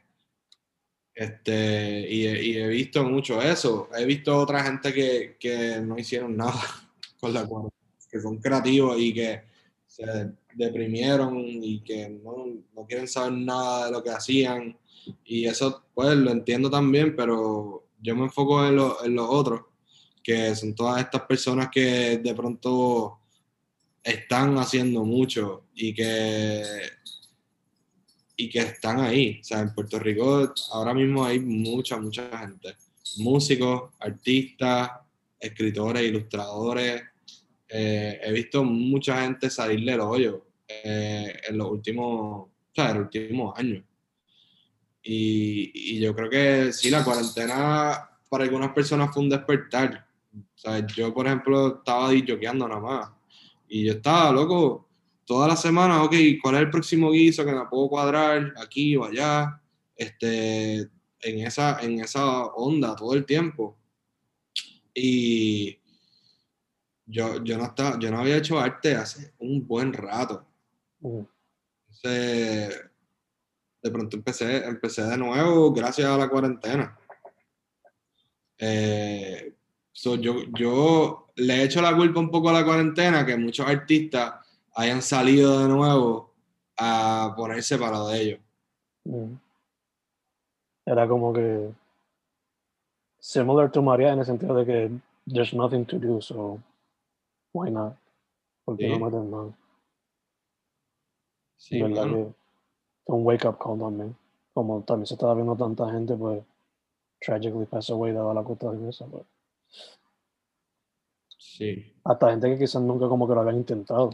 [1.14, 3.88] Este, y, he- y he visto mucho eso.
[3.96, 6.54] He visto otra gente que, que no hicieron nada
[7.20, 7.76] con la cuarentena,
[8.10, 9.42] que son creativos y que
[9.86, 10.04] se
[10.54, 14.76] deprimieron y que no, no quieren saber nada de lo que hacían.
[15.24, 19.62] Y eso, pues, lo entiendo también, pero yo me enfoco en, lo- en los otros,
[20.22, 23.18] que son todas estas personas que de pronto
[24.02, 26.62] están haciendo mucho y que
[28.40, 29.38] y que están ahí.
[29.38, 32.74] O sea, en Puerto Rico ahora mismo hay mucha, mucha gente.
[33.18, 34.92] Músicos, artistas,
[35.38, 37.02] escritores, ilustradores.
[37.68, 42.96] Eh, he visto mucha gente salir del hoyo eh, en los últimos, o sea, en
[42.96, 43.84] los últimos años.
[45.02, 50.06] Y, y yo creo que sí, la cuarentena para algunas personas fue un despertar.
[50.34, 53.10] O sea, yo, por ejemplo, estaba disjoqueando nada más.
[53.68, 54.88] Y yo estaba, loco,
[55.30, 56.12] toda la semana, ok,
[56.42, 59.62] ¿cuál es el próximo guiso que me puedo cuadrar aquí o allá?
[59.94, 60.80] Este,
[61.20, 63.78] en esa, en esa onda todo el tiempo.
[64.92, 65.78] Y
[67.06, 70.44] yo, yo, no estaba, yo no había hecho arte hace un buen rato.
[71.00, 72.90] Entonces,
[73.80, 76.98] de pronto empecé, empecé de nuevo gracias a la cuarentena.
[78.58, 79.54] Eh,
[79.92, 83.64] so yo, yo le he hecho la culpa un poco a la cuarentena que muchos
[83.64, 84.39] artistas
[84.74, 86.30] hayan salido de nuevo
[86.78, 88.40] a ponerse para lo de ellos.
[89.04, 89.34] Mm.
[90.86, 91.72] Era como que
[93.18, 94.90] similar to María en el sentido de que
[95.32, 96.58] there's nothing to do, so
[97.52, 97.94] why not?
[98.64, 98.90] ¿Por qué Sí.
[98.98, 99.50] no meter nada?
[101.56, 102.14] Sí, ¿Verdad mano.
[102.16, 102.34] que
[103.04, 104.16] fue un wake up call también.
[104.54, 106.42] Como también se estaba viendo tanta gente, pues
[107.20, 109.06] tragically pass away dada la costa de eso.
[109.06, 109.24] Pues.
[111.38, 114.10] Sí, Hasta gente que quizás nunca como que lo habían intentado.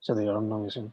[0.00, 0.92] Se dieron una misión.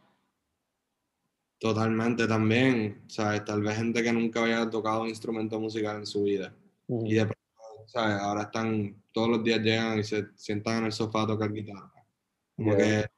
[1.59, 3.01] totalmente también.
[3.07, 3.43] ¿sabes?
[3.45, 6.53] Tal vez gente que nunca había tocado un instrumento musical en su vida.
[6.87, 8.15] Y de pronto, ¿sabes?
[8.21, 11.91] Ahora están, todos los días llegan y se sientan en el sofá a tocar guitarra.
[12.55, 13.09] Como Yeah.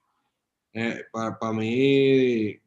[0.72, 2.60] que para mí,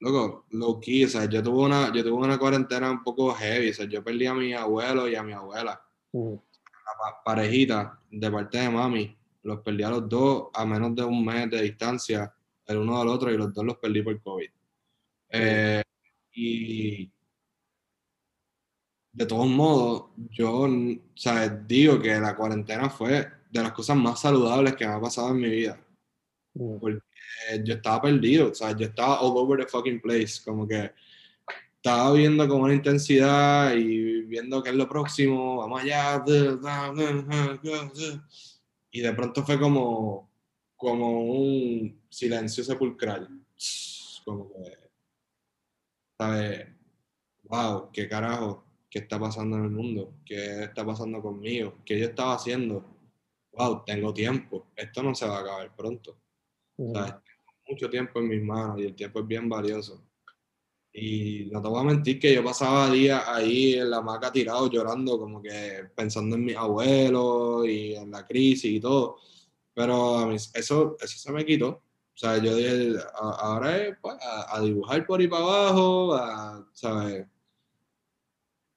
[0.00, 4.04] loco, low key, yo tuve una, yo tuve una cuarentena un poco heavy, sea, yo
[4.04, 5.82] perdí a mi abuelo y a mi abuela,
[6.12, 11.04] la pa- parejita de parte de mami, los perdí a los dos a menos de
[11.04, 12.32] un mes de distancia,
[12.66, 14.50] el uno del otro, y los dos los perdí por COVID.
[15.30, 15.82] Eh,
[16.34, 17.10] y
[19.12, 20.66] de todos modos, yo,
[21.14, 21.66] ¿sabes?
[21.66, 25.36] Digo que la cuarentena fue de las cosas más saludables que me ha pasado en
[25.36, 25.78] mi vida.
[26.54, 26.76] Mm.
[27.50, 30.92] Eh, yo estaba perdido, o sea, yo estaba all over the fucking place, como que
[31.76, 36.22] estaba viendo con una intensidad y viendo qué es lo próximo, vamos allá,
[38.92, 40.30] y de pronto fue como,
[40.76, 43.28] como un silencio sepulcral,
[44.24, 44.78] como que,
[46.18, 46.68] ¿sabes?
[47.44, 52.06] Wow, qué carajo, qué está pasando en el mundo, qué está pasando conmigo, qué yo
[52.06, 52.84] estaba haciendo,
[53.52, 56.18] wow, tengo tiempo, esto no se va a acabar pronto.
[56.76, 57.12] ¿sabes?
[57.12, 60.04] Tengo mucho tiempo en mis manos y el tiempo es bien valioso.
[60.94, 64.68] Y no te voy a mentir que yo pasaba días ahí en la hamaca tirado
[64.70, 69.16] llorando, como que pensando en mis abuelos y en la crisis y todo.
[69.74, 71.68] Pero a mí eso, eso se me quitó.
[72.14, 76.68] O sea, yo dije, ahora es pues, a, a dibujar por ahí para abajo, a,
[76.74, 77.26] ¿sabes?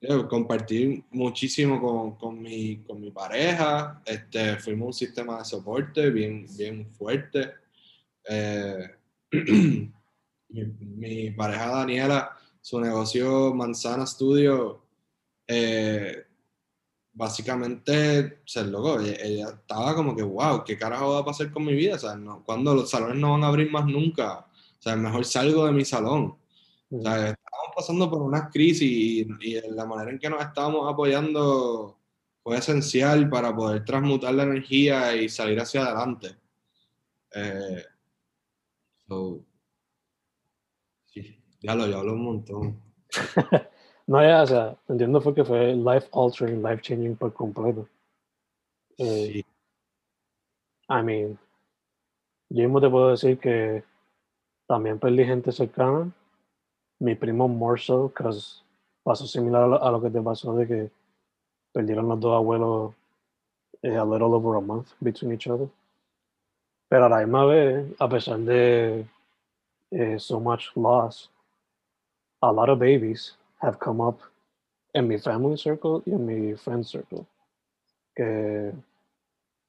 [0.02, 4.02] Yo compartir muchísimo con, con, mi, con mi pareja.
[4.06, 7.52] Este, fuimos un sistema de soporte bien, bien fuerte.
[8.30, 8.90] Eh,
[10.64, 14.82] mi, mi pareja Daniela, su negocio Manzana Studio,
[15.48, 16.26] eh,
[17.14, 19.00] básicamente se logró.
[19.02, 21.96] Ella, ella estaba como que, wow, ¿qué carajo va a pasar con mi vida?
[21.96, 24.40] O sea, no, cuando los salones no van a abrir más nunca.
[24.40, 26.38] O sea, mejor salgo de mi salón.
[26.90, 30.92] O sea, estábamos pasando por unas crisis y, y la manera en que nos estábamos
[30.92, 31.98] apoyando
[32.44, 36.38] fue esencial para poder transmutar la energía y salir hacia adelante.
[37.34, 37.84] Eh,
[39.08, 39.44] so,
[41.66, 42.82] ya lo, ya hablo un montón.
[44.08, 47.88] No, ya, o sea, entiendo fue que fue life altering, life changing por completo.
[49.00, 49.46] Eh, Sí,
[50.88, 51.40] I mean,
[52.50, 53.84] yo mismo te puedo decir que
[54.68, 56.12] también perdí gente cercana.
[57.00, 58.62] Mi primo more so, because
[59.04, 60.92] pasó similar a lo, a lo que te pasó de que
[61.74, 62.94] perdieron los dos abuelos
[63.82, 65.68] eh, a little over a month between each other.
[66.90, 69.08] Pero a la misma vez, a pesar de
[69.92, 71.32] eh, so much loss,
[72.50, 74.20] a lot of babies have come up
[74.94, 77.26] in mi family circle y en mi friend circle.
[78.16, 78.72] Que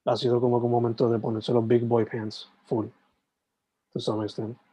[0.04, 2.86] ha sido como que un momento de ponerse los big boy pants full,
[3.92, 4.56] to some extent.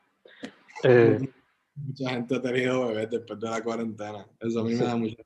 [0.84, 1.18] Eh,
[1.76, 4.28] Mucha gente ha tenido bebés después de la cuarentena.
[4.39, 4.80] Eso a mí Sí.
[4.80, 5.24] me da mucha.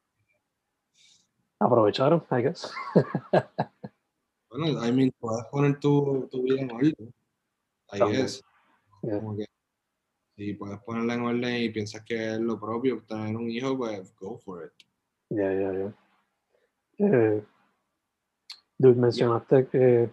[1.59, 2.71] aprovecharon, I guess.
[4.49, 7.13] Bueno, I mean, puedes poner tu, tu vida en orden.
[7.91, 8.21] I También.
[8.21, 8.43] guess.
[9.01, 9.19] Yeah.
[9.19, 9.46] Como que
[10.37, 14.15] si puedes ponerla en orden y piensas que es lo propio tener un hijo, pues
[14.19, 14.71] go for it.
[15.29, 15.93] Yeah, yeah, yeah.
[16.99, 17.43] Eh,
[18.77, 20.09] dude, mencionaste que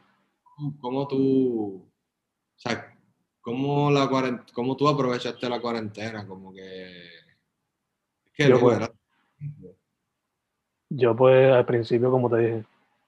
[0.81, 2.97] ¿Cómo tú, o sea,
[3.41, 6.27] cómo, la cuaren- cómo tú aprovechaste la cuarentena?
[6.27, 6.87] Como que...
[8.25, 8.79] Es que Yo, pues,
[10.89, 12.65] yo pues al principio, como te dije,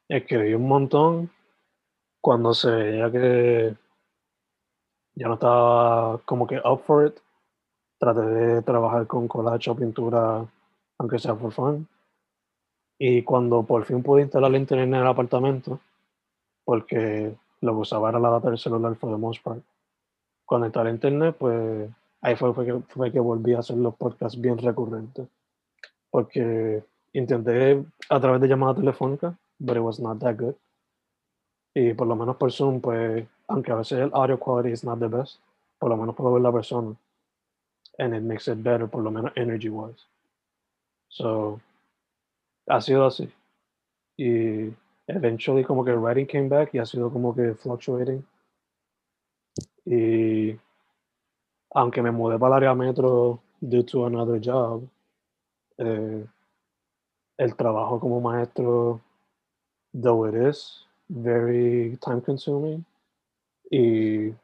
[0.09, 1.31] escribí un montón
[2.21, 3.77] cuando se veía que
[5.17, 7.19] ya no estaba como que up for it.
[7.99, 10.47] Traté de trabajar con collage o pintura,
[10.99, 11.89] aunque sea for fun.
[12.99, 15.81] Y cuando por fin pude instalar el internet en el apartamento,
[16.65, 19.63] porque lo que usaba era la data del celular for the most part.
[20.45, 21.91] Cuando instalé internet, pues
[22.21, 25.27] ahí fue, fue que, fue que volví a hacer los podcasts bien recurrentes.
[26.11, 30.55] Porque intenté a través de llamada telefónica, but it was not that good.
[31.75, 34.99] Y por lo menos por Zoom, pues, aunque a veces el audio quality is not
[34.99, 35.39] the best,
[35.79, 36.97] por lo menos puedo ver la persona.
[37.99, 40.07] And it makes it better, por lo menos energy wise.
[41.09, 41.61] So,
[42.69, 43.31] ha sido así.
[44.19, 44.75] Y
[45.07, 48.25] eventually como que writing came back y ha sido como que fluctuating.
[49.87, 50.59] Y
[51.75, 54.83] aunque me mudé para el área metro due to another job,
[55.79, 56.27] eh,
[57.39, 59.01] el trabajo como maestro,
[59.95, 62.85] though it is very time consuming
[63.71, 64.35] y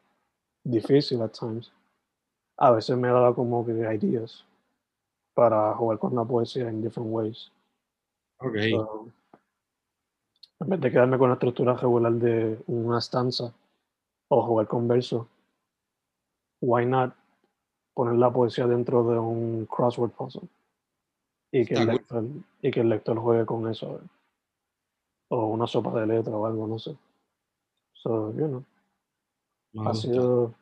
[0.63, 1.71] difícil at times,
[2.57, 4.45] a veces me da como que ideas
[5.33, 7.51] para jugar con la poesía in different ways.
[8.39, 9.07] Ok, So,
[10.59, 13.53] en vez de quedarme con la estructura regular de una estanza
[14.29, 15.27] o jugar con versos,
[16.61, 17.13] why not
[17.93, 20.47] poner la poesía dentro de un crossword puzzle
[21.51, 22.23] y que, el lector,
[22.61, 23.99] y que el lector juegue con eso
[25.29, 26.95] o una sopa de letra o algo, no sé.
[27.93, 28.63] So, you know,
[29.73, 30.07] me ha gusta.
[30.07, 30.53] sido,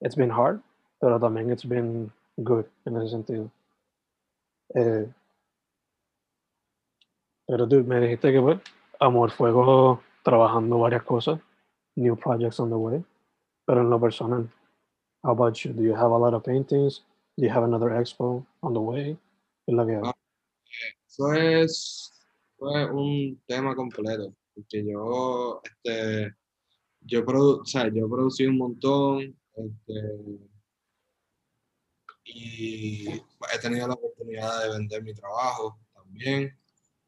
[0.00, 0.60] it's been hard,
[1.00, 3.50] pero también it's been good en ese sentido.
[4.74, 5.08] Eh,
[7.46, 8.60] pero tú me dijiste que pues,
[9.00, 11.38] Amor Fuego trabajando varias cosas,
[11.96, 13.04] new projects on the way,
[13.66, 14.48] pero en lo personal,
[15.22, 15.72] how about you?
[15.72, 17.04] Do you have a lot of paintings?
[17.36, 19.18] Do you have another expo on the way?
[19.66, 20.12] Ah.
[21.06, 22.12] Eso es,
[22.58, 26.34] fue un tema completo, porque yo, este,
[27.04, 29.94] yo, produ o sea, yo producí un montón, este,
[32.24, 36.58] y he tenido la oportunidad de vender mi trabajo también.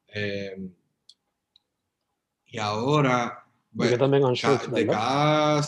[0.08, 0.70] eh,
[2.48, 3.44] y ahora,
[3.74, 5.62] pues, también on de cada...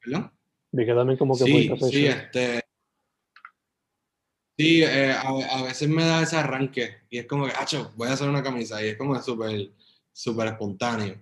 [0.00, 0.32] ¿Perdón?
[0.70, 2.64] Vi que también como que Sí, sí, este.
[4.56, 8.08] Sí, eh, a, a veces me da ese arranque y es como que, acho, voy
[8.08, 9.72] a hacer una camisa y es como súper,
[10.12, 11.20] súper espontáneo.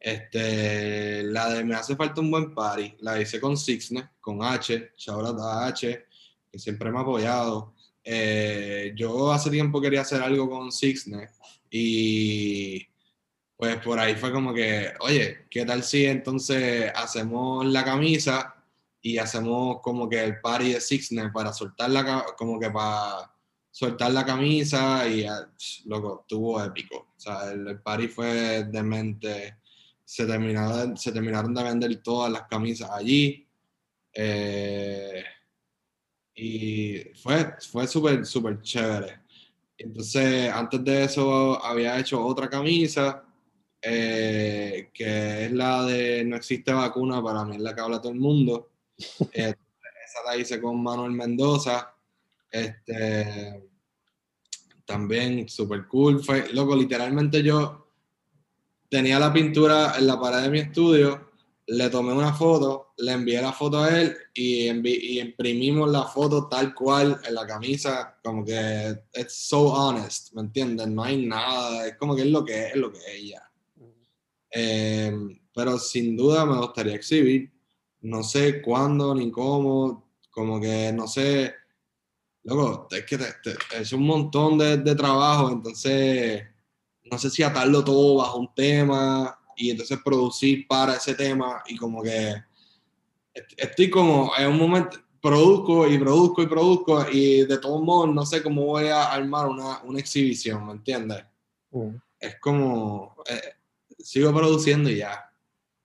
[0.00, 4.92] Este, la de Me hace falta un buen party, la hice con Sixne, con H,
[4.96, 6.06] shout out a H,
[6.50, 7.74] que siempre me ha apoyado.
[8.04, 11.28] Eh, yo hace tiempo quería hacer algo con Sixne
[11.70, 12.86] y
[13.56, 18.54] pues por ahí fue como que, oye, ¿qué tal si entonces hacemos la camisa
[19.02, 23.32] y hacemos como que el party de Sixne para soltar la, como que para
[23.70, 25.48] soltar la camisa y, ah,
[25.86, 27.08] loco, estuvo épico.
[27.16, 29.56] O sea, el, el party fue demente.
[30.08, 33.46] Se terminaron, se terminaron de vender todas las camisas allí.
[34.10, 35.22] Eh,
[36.34, 39.20] y fue, fue súper, súper chévere.
[39.76, 43.22] Entonces, antes de eso había hecho otra camisa,
[43.82, 48.12] eh, que es la de No existe vacuna, para mí es la que habla todo
[48.12, 48.70] el mundo.
[49.34, 49.54] Eh,
[50.06, 51.94] esa la hice con Manuel Mendoza.
[52.50, 53.62] Este,
[54.86, 56.24] también súper cool.
[56.24, 57.87] Fue, loco, literalmente yo
[58.88, 61.28] tenía la pintura en la pared de mi estudio,
[61.66, 66.48] le tomé una foto, le envié la foto a él y, y imprimimos la foto
[66.48, 70.86] tal cual en la camisa, como que it's so honest, ¿me entiendes?
[70.88, 73.42] No hay nada, es como que es lo que es, es lo que es ya.
[74.50, 75.12] Eh,
[75.54, 77.50] pero sin duda me gustaría exhibir.
[78.00, 81.54] No sé cuándo ni cómo, como que no sé.
[82.44, 86.44] Loco, es que te- te- es un montón de, de trabajo, entonces
[87.10, 91.76] no sé si atarlo todo bajo un tema y entonces producir para ese tema y
[91.76, 92.34] como que
[93.34, 98.14] est- estoy como en un momento, produzco y produzco y produzco y de todos modos
[98.14, 101.24] no sé cómo voy a armar una, una exhibición, ¿me entiendes?
[101.70, 101.96] Mm.
[102.20, 103.54] es como, eh,
[103.98, 105.30] sigo produciendo y ya.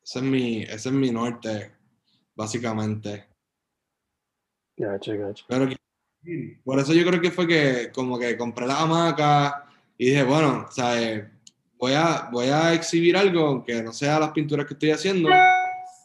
[0.02, 1.74] Ese es mi, ese es mi norte,
[2.36, 3.28] básicamente.
[4.78, 5.46] Gacho, gacho.
[5.48, 5.70] Pero
[6.64, 9.63] por eso yo creo que fue que como que compré la hamaca
[9.98, 11.26] y dije, bueno, ¿sabes?
[11.78, 15.30] Voy a, voy a exhibir algo, aunque no sea las pinturas que estoy haciendo,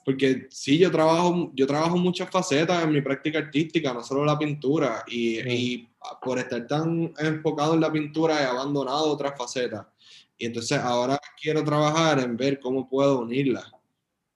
[0.04, 4.38] porque sí, yo trabajo, yo trabajo muchas facetas en mi práctica artística, no solo la
[4.38, 5.48] pintura, y, Mm.
[5.48, 5.88] y
[6.22, 9.86] por estar tan enfocado en la pintura he abandonado otras facetas.
[10.36, 13.70] Y entonces ahora quiero trabajar en ver cómo puedo unirlas,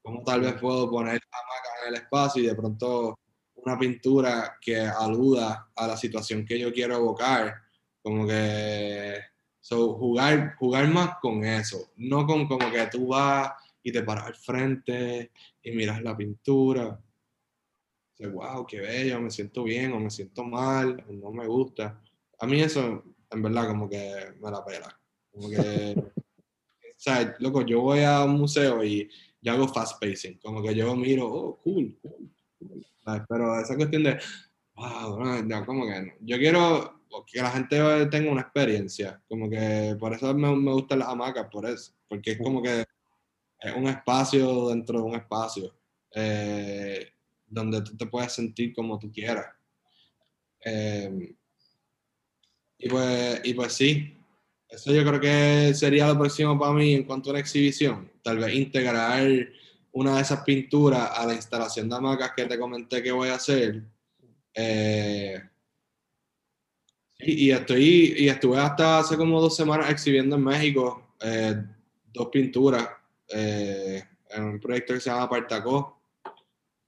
[0.02, 3.18] cómo tal vez puedo poner la hamaca en el espacio y de pronto
[3.54, 7.54] una pintura que aluda a la situación que yo quiero evocar,
[8.02, 9.20] como que
[9.62, 13.52] so, jugar, jugar más con eso, no con como que tú vas
[13.82, 15.30] y te paras al frente
[15.62, 17.00] y miras la pintura.
[18.10, 22.02] Dices, wow, qué bello, me siento bien o me siento mal, o no me gusta.
[22.40, 25.00] A mí eso, en verdad, como que me la pela.
[25.30, 29.08] Como que, o sea, loco, yo voy a un museo y
[29.40, 32.86] yo hago fast pacing, como que yo miro, oh, cool, cool, cool.
[33.28, 34.18] Pero esa cuestión de,
[34.74, 36.12] wow, no, como que no.
[36.20, 41.00] Yo quiero que la gente tenga una experiencia, como que por eso me, me gustan
[41.00, 42.84] las hamacas, por eso, porque es como que
[43.62, 45.74] es un espacio dentro de un espacio,
[46.14, 47.12] eh,
[47.46, 49.46] donde tú te puedes sentir como tú quieras.
[50.64, 51.34] Eh,
[52.78, 54.16] y, pues, y pues sí,
[54.68, 58.10] eso yo creo que sería lo próximo para mí en cuanto a una exhibición.
[58.22, 59.22] Tal vez integrar
[59.92, 63.34] una de esas pinturas a la instalación de hamacas que te comenté que voy a
[63.34, 63.82] hacer.
[64.54, 65.40] Eh,
[67.22, 71.54] y, y estoy, y estuve hasta hace como dos semanas exhibiendo en México eh,
[72.12, 72.88] dos pinturas
[73.28, 76.00] eh, en un proyecto que se llama Partacó.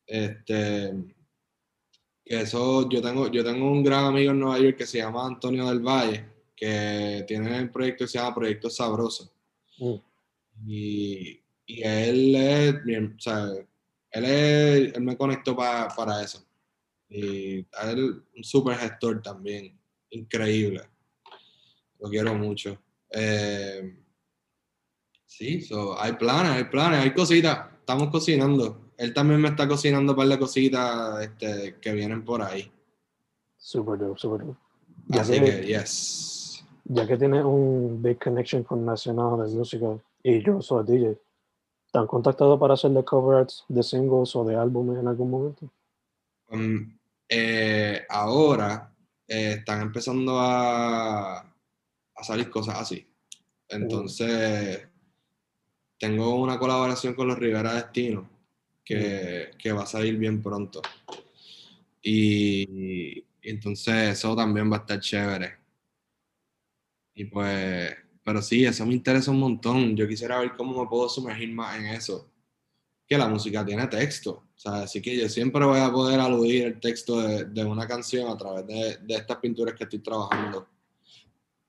[0.07, 0.93] Este,
[2.24, 5.26] que eso, yo tengo, yo tengo un gran amigo en Nueva York que se llama
[5.26, 6.24] Antonio del Valle,
[6.57, 9.32] que tiene el proyecto que se llama Proyecto Sabroso.
[9.78, 9.95] Mm.
[10.66, 13.47] Y, y él es, bien, o sea,
[14.11, 16.45] él, es- él me conectó pa- para eso.
[17.09, 19.78] Y él, un super gestor también,
[20.15, 20.83] increíble.
[22.01, 22.79] Lo quiero mucho.
[23.11, 23.97] Eh,
[25.27, 27.73] sí, so, hay planes, hay planes, hay cositas.
[27.79, 28.93] Estamos cocinando.
[28.97, 32.71] Él también me está cocinando un par de cositas este, que vienen por ahí.
[33.57, 34.59] Super dope, super dope.
[35.09, 36.65] Ya Así que- que, yes.
[36.87, 39.87] Ya que tienes un big connection con Nacional de música
[40.23, 41.19] y yo soy DJ,
[41.91, 45.71] ¿te han contactado para hacerle cover arts de singles o de álbumes en algún momento?
[46.51, 46.95] Um,
[47.27, 48.93] eh, ahora
[49.29, 53.07] eh, están empezando a, a salir cosas así.
[53.68, 54.87] Entonces,
[55.99, 58.29] tengo una colaboración con los Rivera Destino
[58.85, 60.83] que, que va a salir bien pronto.
[62.03, 65.57] Y, y entonces eso también va a estar chévere.
[67.14, 69.97] Y pues, pero sí, eso me interesa un montón.
[69.97, 72.31] Yo quisiera ver cómo me puedo sumergir más en eso.
[73.07, 74.45] Que la música tiene texto.
[74.57, 77.87] O sea, así que yo siempre voy a poder aludir el texto de, de una
[77.87, 80.67] canción a través de, de estas pinturas que estoy trabajando.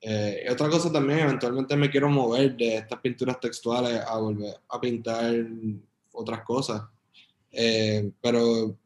[0.07, 4.53] Eh, y otra cosa también, eventualmente me quiero mover de estas pinturas textuales a volver
[4.69, 5.33] a pintar
[6.11, 6.83] otras cosas.
[7.51, 8.77] Eh, pero,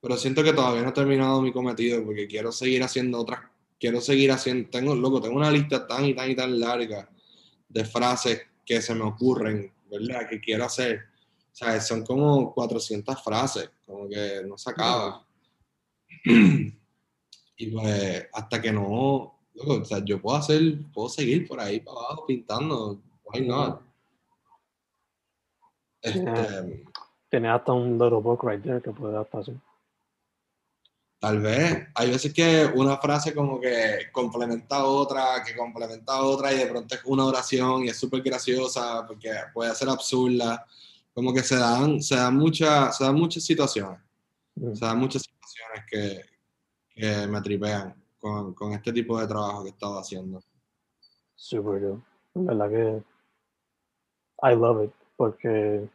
[0.00, 3.40] pero siento que todavía no he terminado mi cometido porque quiero seguir haciendo otras,
[3.78, 7.06] quiero seguir haciendo, tengo, loco, tengo una lista tan y tan y tan larga
[7.68, 10.26] de frases que se me ocurren, ¿verdad?
[10.26, 11.02] Que quiero hacer.
[11.52, 15.26] O sea, son como 400 frases, como que no se acaba.
[16.24, 21.80] y pues, hasta que no, loco, o sea, yo puedo hacer, puedo seguir por ahí
[21.80, 23.82] para abajo pintando, why not?
[26.00, 26.84] Este,
[27.30, 29.54] Tienes hasta un little book right there que puedes hasta hacer.
[31.22, 31.86] Tal vez.
[31.94, 36.58] Hay veces que una frase como que complementa a otra, que complementa a otra y
[36.58, 40.66] de pronto es una oración y es súper graciosa porque puede ser absurda.
[41.14, 44.00] Como que se dan, se dan, muchas, se dan muchas situaciones.
[44.54, 44.74] Mm.
[44.74, 46.22] Se dan muchas situaciones que,
[46.94, 50.42] que me tripean con, con este tipo de trabajo que he estado haciendo.
[51.34, 52.02] Super dope.
[52.34, 53.02] En verdad que
[54.42, 55.88] I love it porque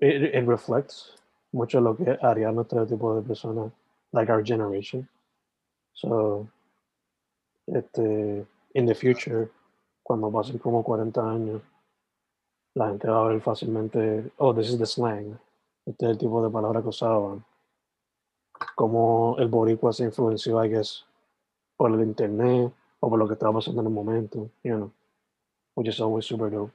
[0.00, 1.14] it, it reflects
[1.52, 3.72] mucho lo que haría nuestro tipo de personas,
[4.12, 5.08] like our generation.
[5.92, 6.46] So,
[7.66, 9.50] este, in the future,
[10.02, 11.62] cuando pasen como 40 años,
[12.76, 15.38] la gente va a ver fácilmente, oh, this is the slang.
[15.86, 17.42] Este es el tipo de palabra que usaban.
[18.74, 21.06] Cómo el boricua se influenció, I guess,
[21.74, 22.70] por el internet
[23.00, 24.92] o por lo que estaba pasando en el momento, you know,
[25.74, 26.72] which is always super dope.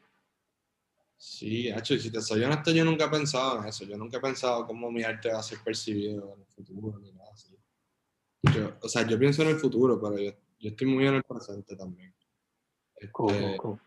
[1.18, 3.86] Sí, hecho, si te soy honesto, yo nunca he pensado en eso.
[3.86, 7.12] Yo nunca he pensado cómo mi arte va a ser percibido en el futuro ni
[7.12, 7.56] nada así.
[8.42, 11.24] Yo, o sea, yo pienso en el futuro, pero yo, yo estoy muy en el
[11.24, 12.12] presente también.
[12.96, 13.80] Este, cool, cool.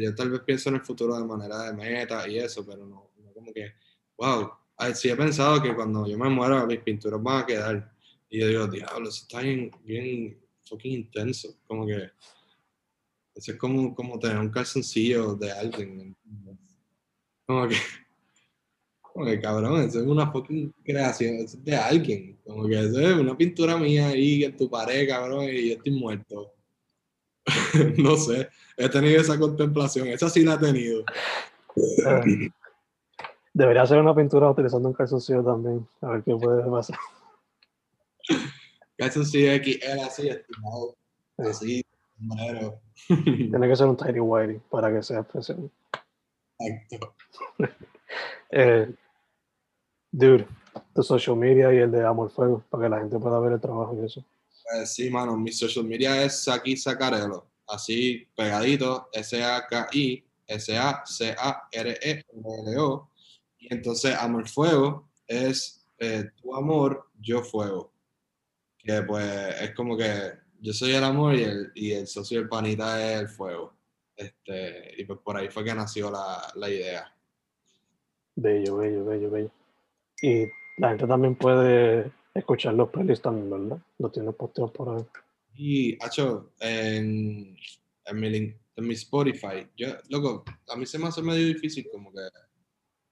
[0.00, 3.10] Yo tal vez pienso en el futuro de manera de meta y eso, pero no,
[3.18, 3.72] no como que,
[4.16, 7.92] wow, Ay, sí he pensado que cuando yo me muera mis pinturas van a quedar.
[8.28, 11.54] Y yo digo, diablo, eso está bien, bien fucking intenso.
[11.68, 12.10] Como que,
[13.34, 16.16] eso es como, como tener un calzoncillo de alguien.
[17.46, 17.76] Como que,
[19.00, 22.40] como que cabrón, eso es una fucking creación, de alguien.
[22.44, 25.92] Como que eso es una pintura mía ahí en tu pared, cabrón, y yo estoy
[25.92, 26.52] muerto.
[27.98, 31.04] no sé, he tenido esa contemplación, esa sí la he tenido.
[33.54, 36.98] Debería hacer una pintura utilizando un calzoncillo también, a ver qué puede pasar.
[38.96, 40.96] Calzoncillo XL así, estimado,
[41.38, 41.84] así,
[42.16, 42.80] sombrero.
[43.06, 45.70] Tiene que ser un tiny whitey para que sea especial.
[46.58, 47.14] Exacto.
[48.50, 48.94] Eh,
[50.10, 50.46] dude,
[50.94, 53.60] tu social media y el de Amor Fuego, para que la gente pueda ver el
[53.60, 54.22] trabajo y eso.
[54.86, 61.08] Sí, mano, mi social media es Saki Sacarelo, así pegadito, S-A-K-I, S-A-C-A-R-E-L-O.
[63.58, 67.92] Y entonces Amor Fuego es eh, tu amor, yo fuego.
[68.76, 72.48] Que pues es como que yo soy el amor y el, y el socio del
[72.48, 73.74] panita es el fuego.
[74.16, 77.14] Este, y pues por ahí fue que nació la, la idea.
[78.34, 79.50] Bello, bello, bello, bello.
[80.20, 80.46] Y
[80.78, 83.82] la gente también puede escuchar los playlists también, ¿verdad?
[83.98, 85.04] Los tienes posteados por ahí.
[85.54, 87.56] Y, Hacho, en,
[88.06, 91.86] en, mi, link- en mi Spotify, yo, loco, a mí se me hace medio difícil
[91.92, 92.20] como que,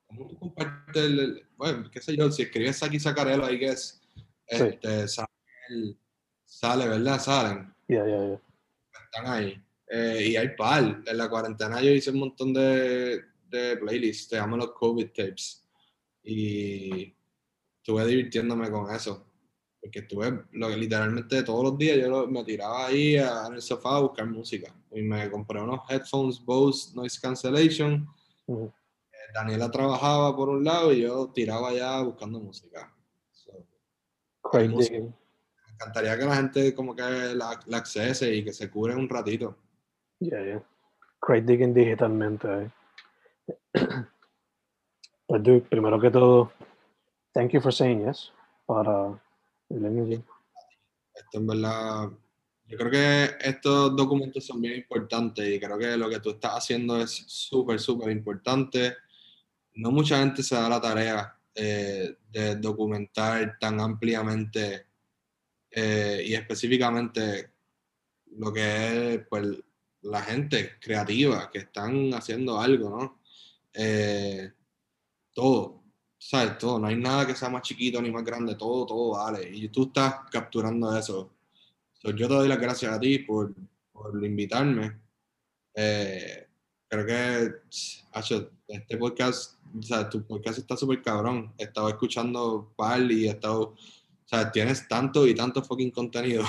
[0.06, 4.00] como tú compartes el, el- bueno, qué sé yo, si escribes Saki Sacarelo, I guess,
[4.48, 4.64] Sí.
[4.64, 5.28] este, sale,
[6.44, 7.20] sale, ¿verdad?
[7.20, 8.40] Salen, Ya, ya, ya.
[9.04, 9.62] están ahí.
[9.92, 14.36] Eh, y hay par, en la cuarentena yo hice un montón de, de playlists, se
[14.36, 15.64] llaman los COVID tapes,
[16.22, 17.14] y
[17.80, 19.26] estuve divirtiéndome con eso.
[19.80, 23.54] Porque estuve lo que literalmente todos los días yo lo- me tiraba ahí a- en
[23.54, 24.74] el sofá a buscar música.
[24.92, 28.06] Y me compré unos headphones Bose Noise Cancellation.
[28.48, 28.70] Eh,
[29.32, 32.92] Daniela trabajaba por un lado y yo tiraba allá buscando música.
[33.32, 33.52] So,
[34.50, 34.96] Craig música.
[34.96, 35.14] Digging.
[35.66, 39.08] me encantaría que la gente como que la, la accese y que se cure un
[39.08, 39.56] ratito.
[40.18, 40.62] Ya, ya.
[41.20, 42.70] Craig Digging digitalmente ahí.
[45.26, 46.50] Pues, dude, primero que todo,
[47.32, 48.32] thank you for saying yes
[48.66, 49.20] para
[49.68, 50.22] el energy.
[51.14, 52.10] Esto en verdad,
[52.66, 56.52] yo creo que estos documentos son bien importantes y creo que lo que tú estás
[56.54, 58.96] haciendo es súper, súper importante.
[59.74, 64.86] No mucha gente se da la tarea eh, de documentar tan ampliamente
[65.70, 67.50] eh, y específicamente
[68.36, 69.46] lo que es pues,
[70.02, 73.20] la gente creativa que están haciendo algo, ¿no?
[73.74, 74.52] Eh,
[75.32, 75.79] todo,
[76.20, 76.58] ¿sabes?
[76.58, 79.50] Todo, no hay nada que sea más chiquito ni más grande, todo, todo vale.
[79.50, 81.30] Y tú estás capturando eso.
[81.94, 83.54] So, yo te doy las gracias a ti por,
[83.90, 85.00] por invitarme.
[85.74, 86.46] Eh,
[86.86, 87.54] creo que,
[88.12, 91.52] hacho, este podcast, o sea, tu podcast está súper cabrón.
[91.56, 93.76] He estado escuchando par y he estado, o
[94.26, 96.44] sea, tienes tanto y tanto fucking contenido.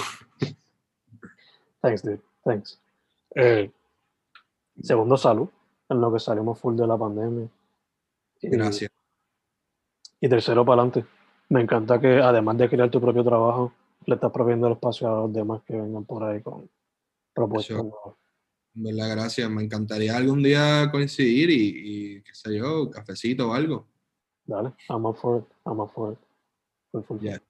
[1.82, 2.22] Thanks, dude.
[2.44, 2.80] Thanks.
[3.36, 3.72] Eh,
[4.82, 5.48] segundo, salud,
[5.90, 7.48] en lo que salimos full de la pandemia.
[8.42, 8.91] Gracias.
[10.22, 11.06] Y tercero, para adelante.
[11.50, 13.74] Me encanta que además de crear tu propio trabajo,
[14.06, 16.70] le estás proveyendo el espacio a los demás que vengan por ahí con
[17.34, 18.16] propuestas nuevas.
[18.74, 19.50] Verdad, gracias.
[19.50, 21.74] Me encantaría algún día coincidir y,
[22.18, 23.88] y qué sé yo, cafecito o algo.
[24.46, 26.20] Dale, I'm up for it, I'm up for it.
[26.92, 27.20] Full, full.
[27.20, 27.42] Yeah.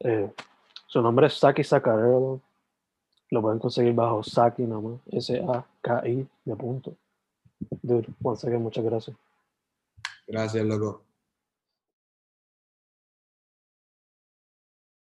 [0.00, 0.32] Eh,
[0.86, 2.40] su nombre es Saki Sacarello.
[3.30, 5.00] Lo pueden conseguir bajo Saki nomás.
[5.10, 6.96] S-A-K-I de punto.
[7.82, 9.16] Dude, once again, muchas gracias.
[10.26, 11.02] Gracias, loco.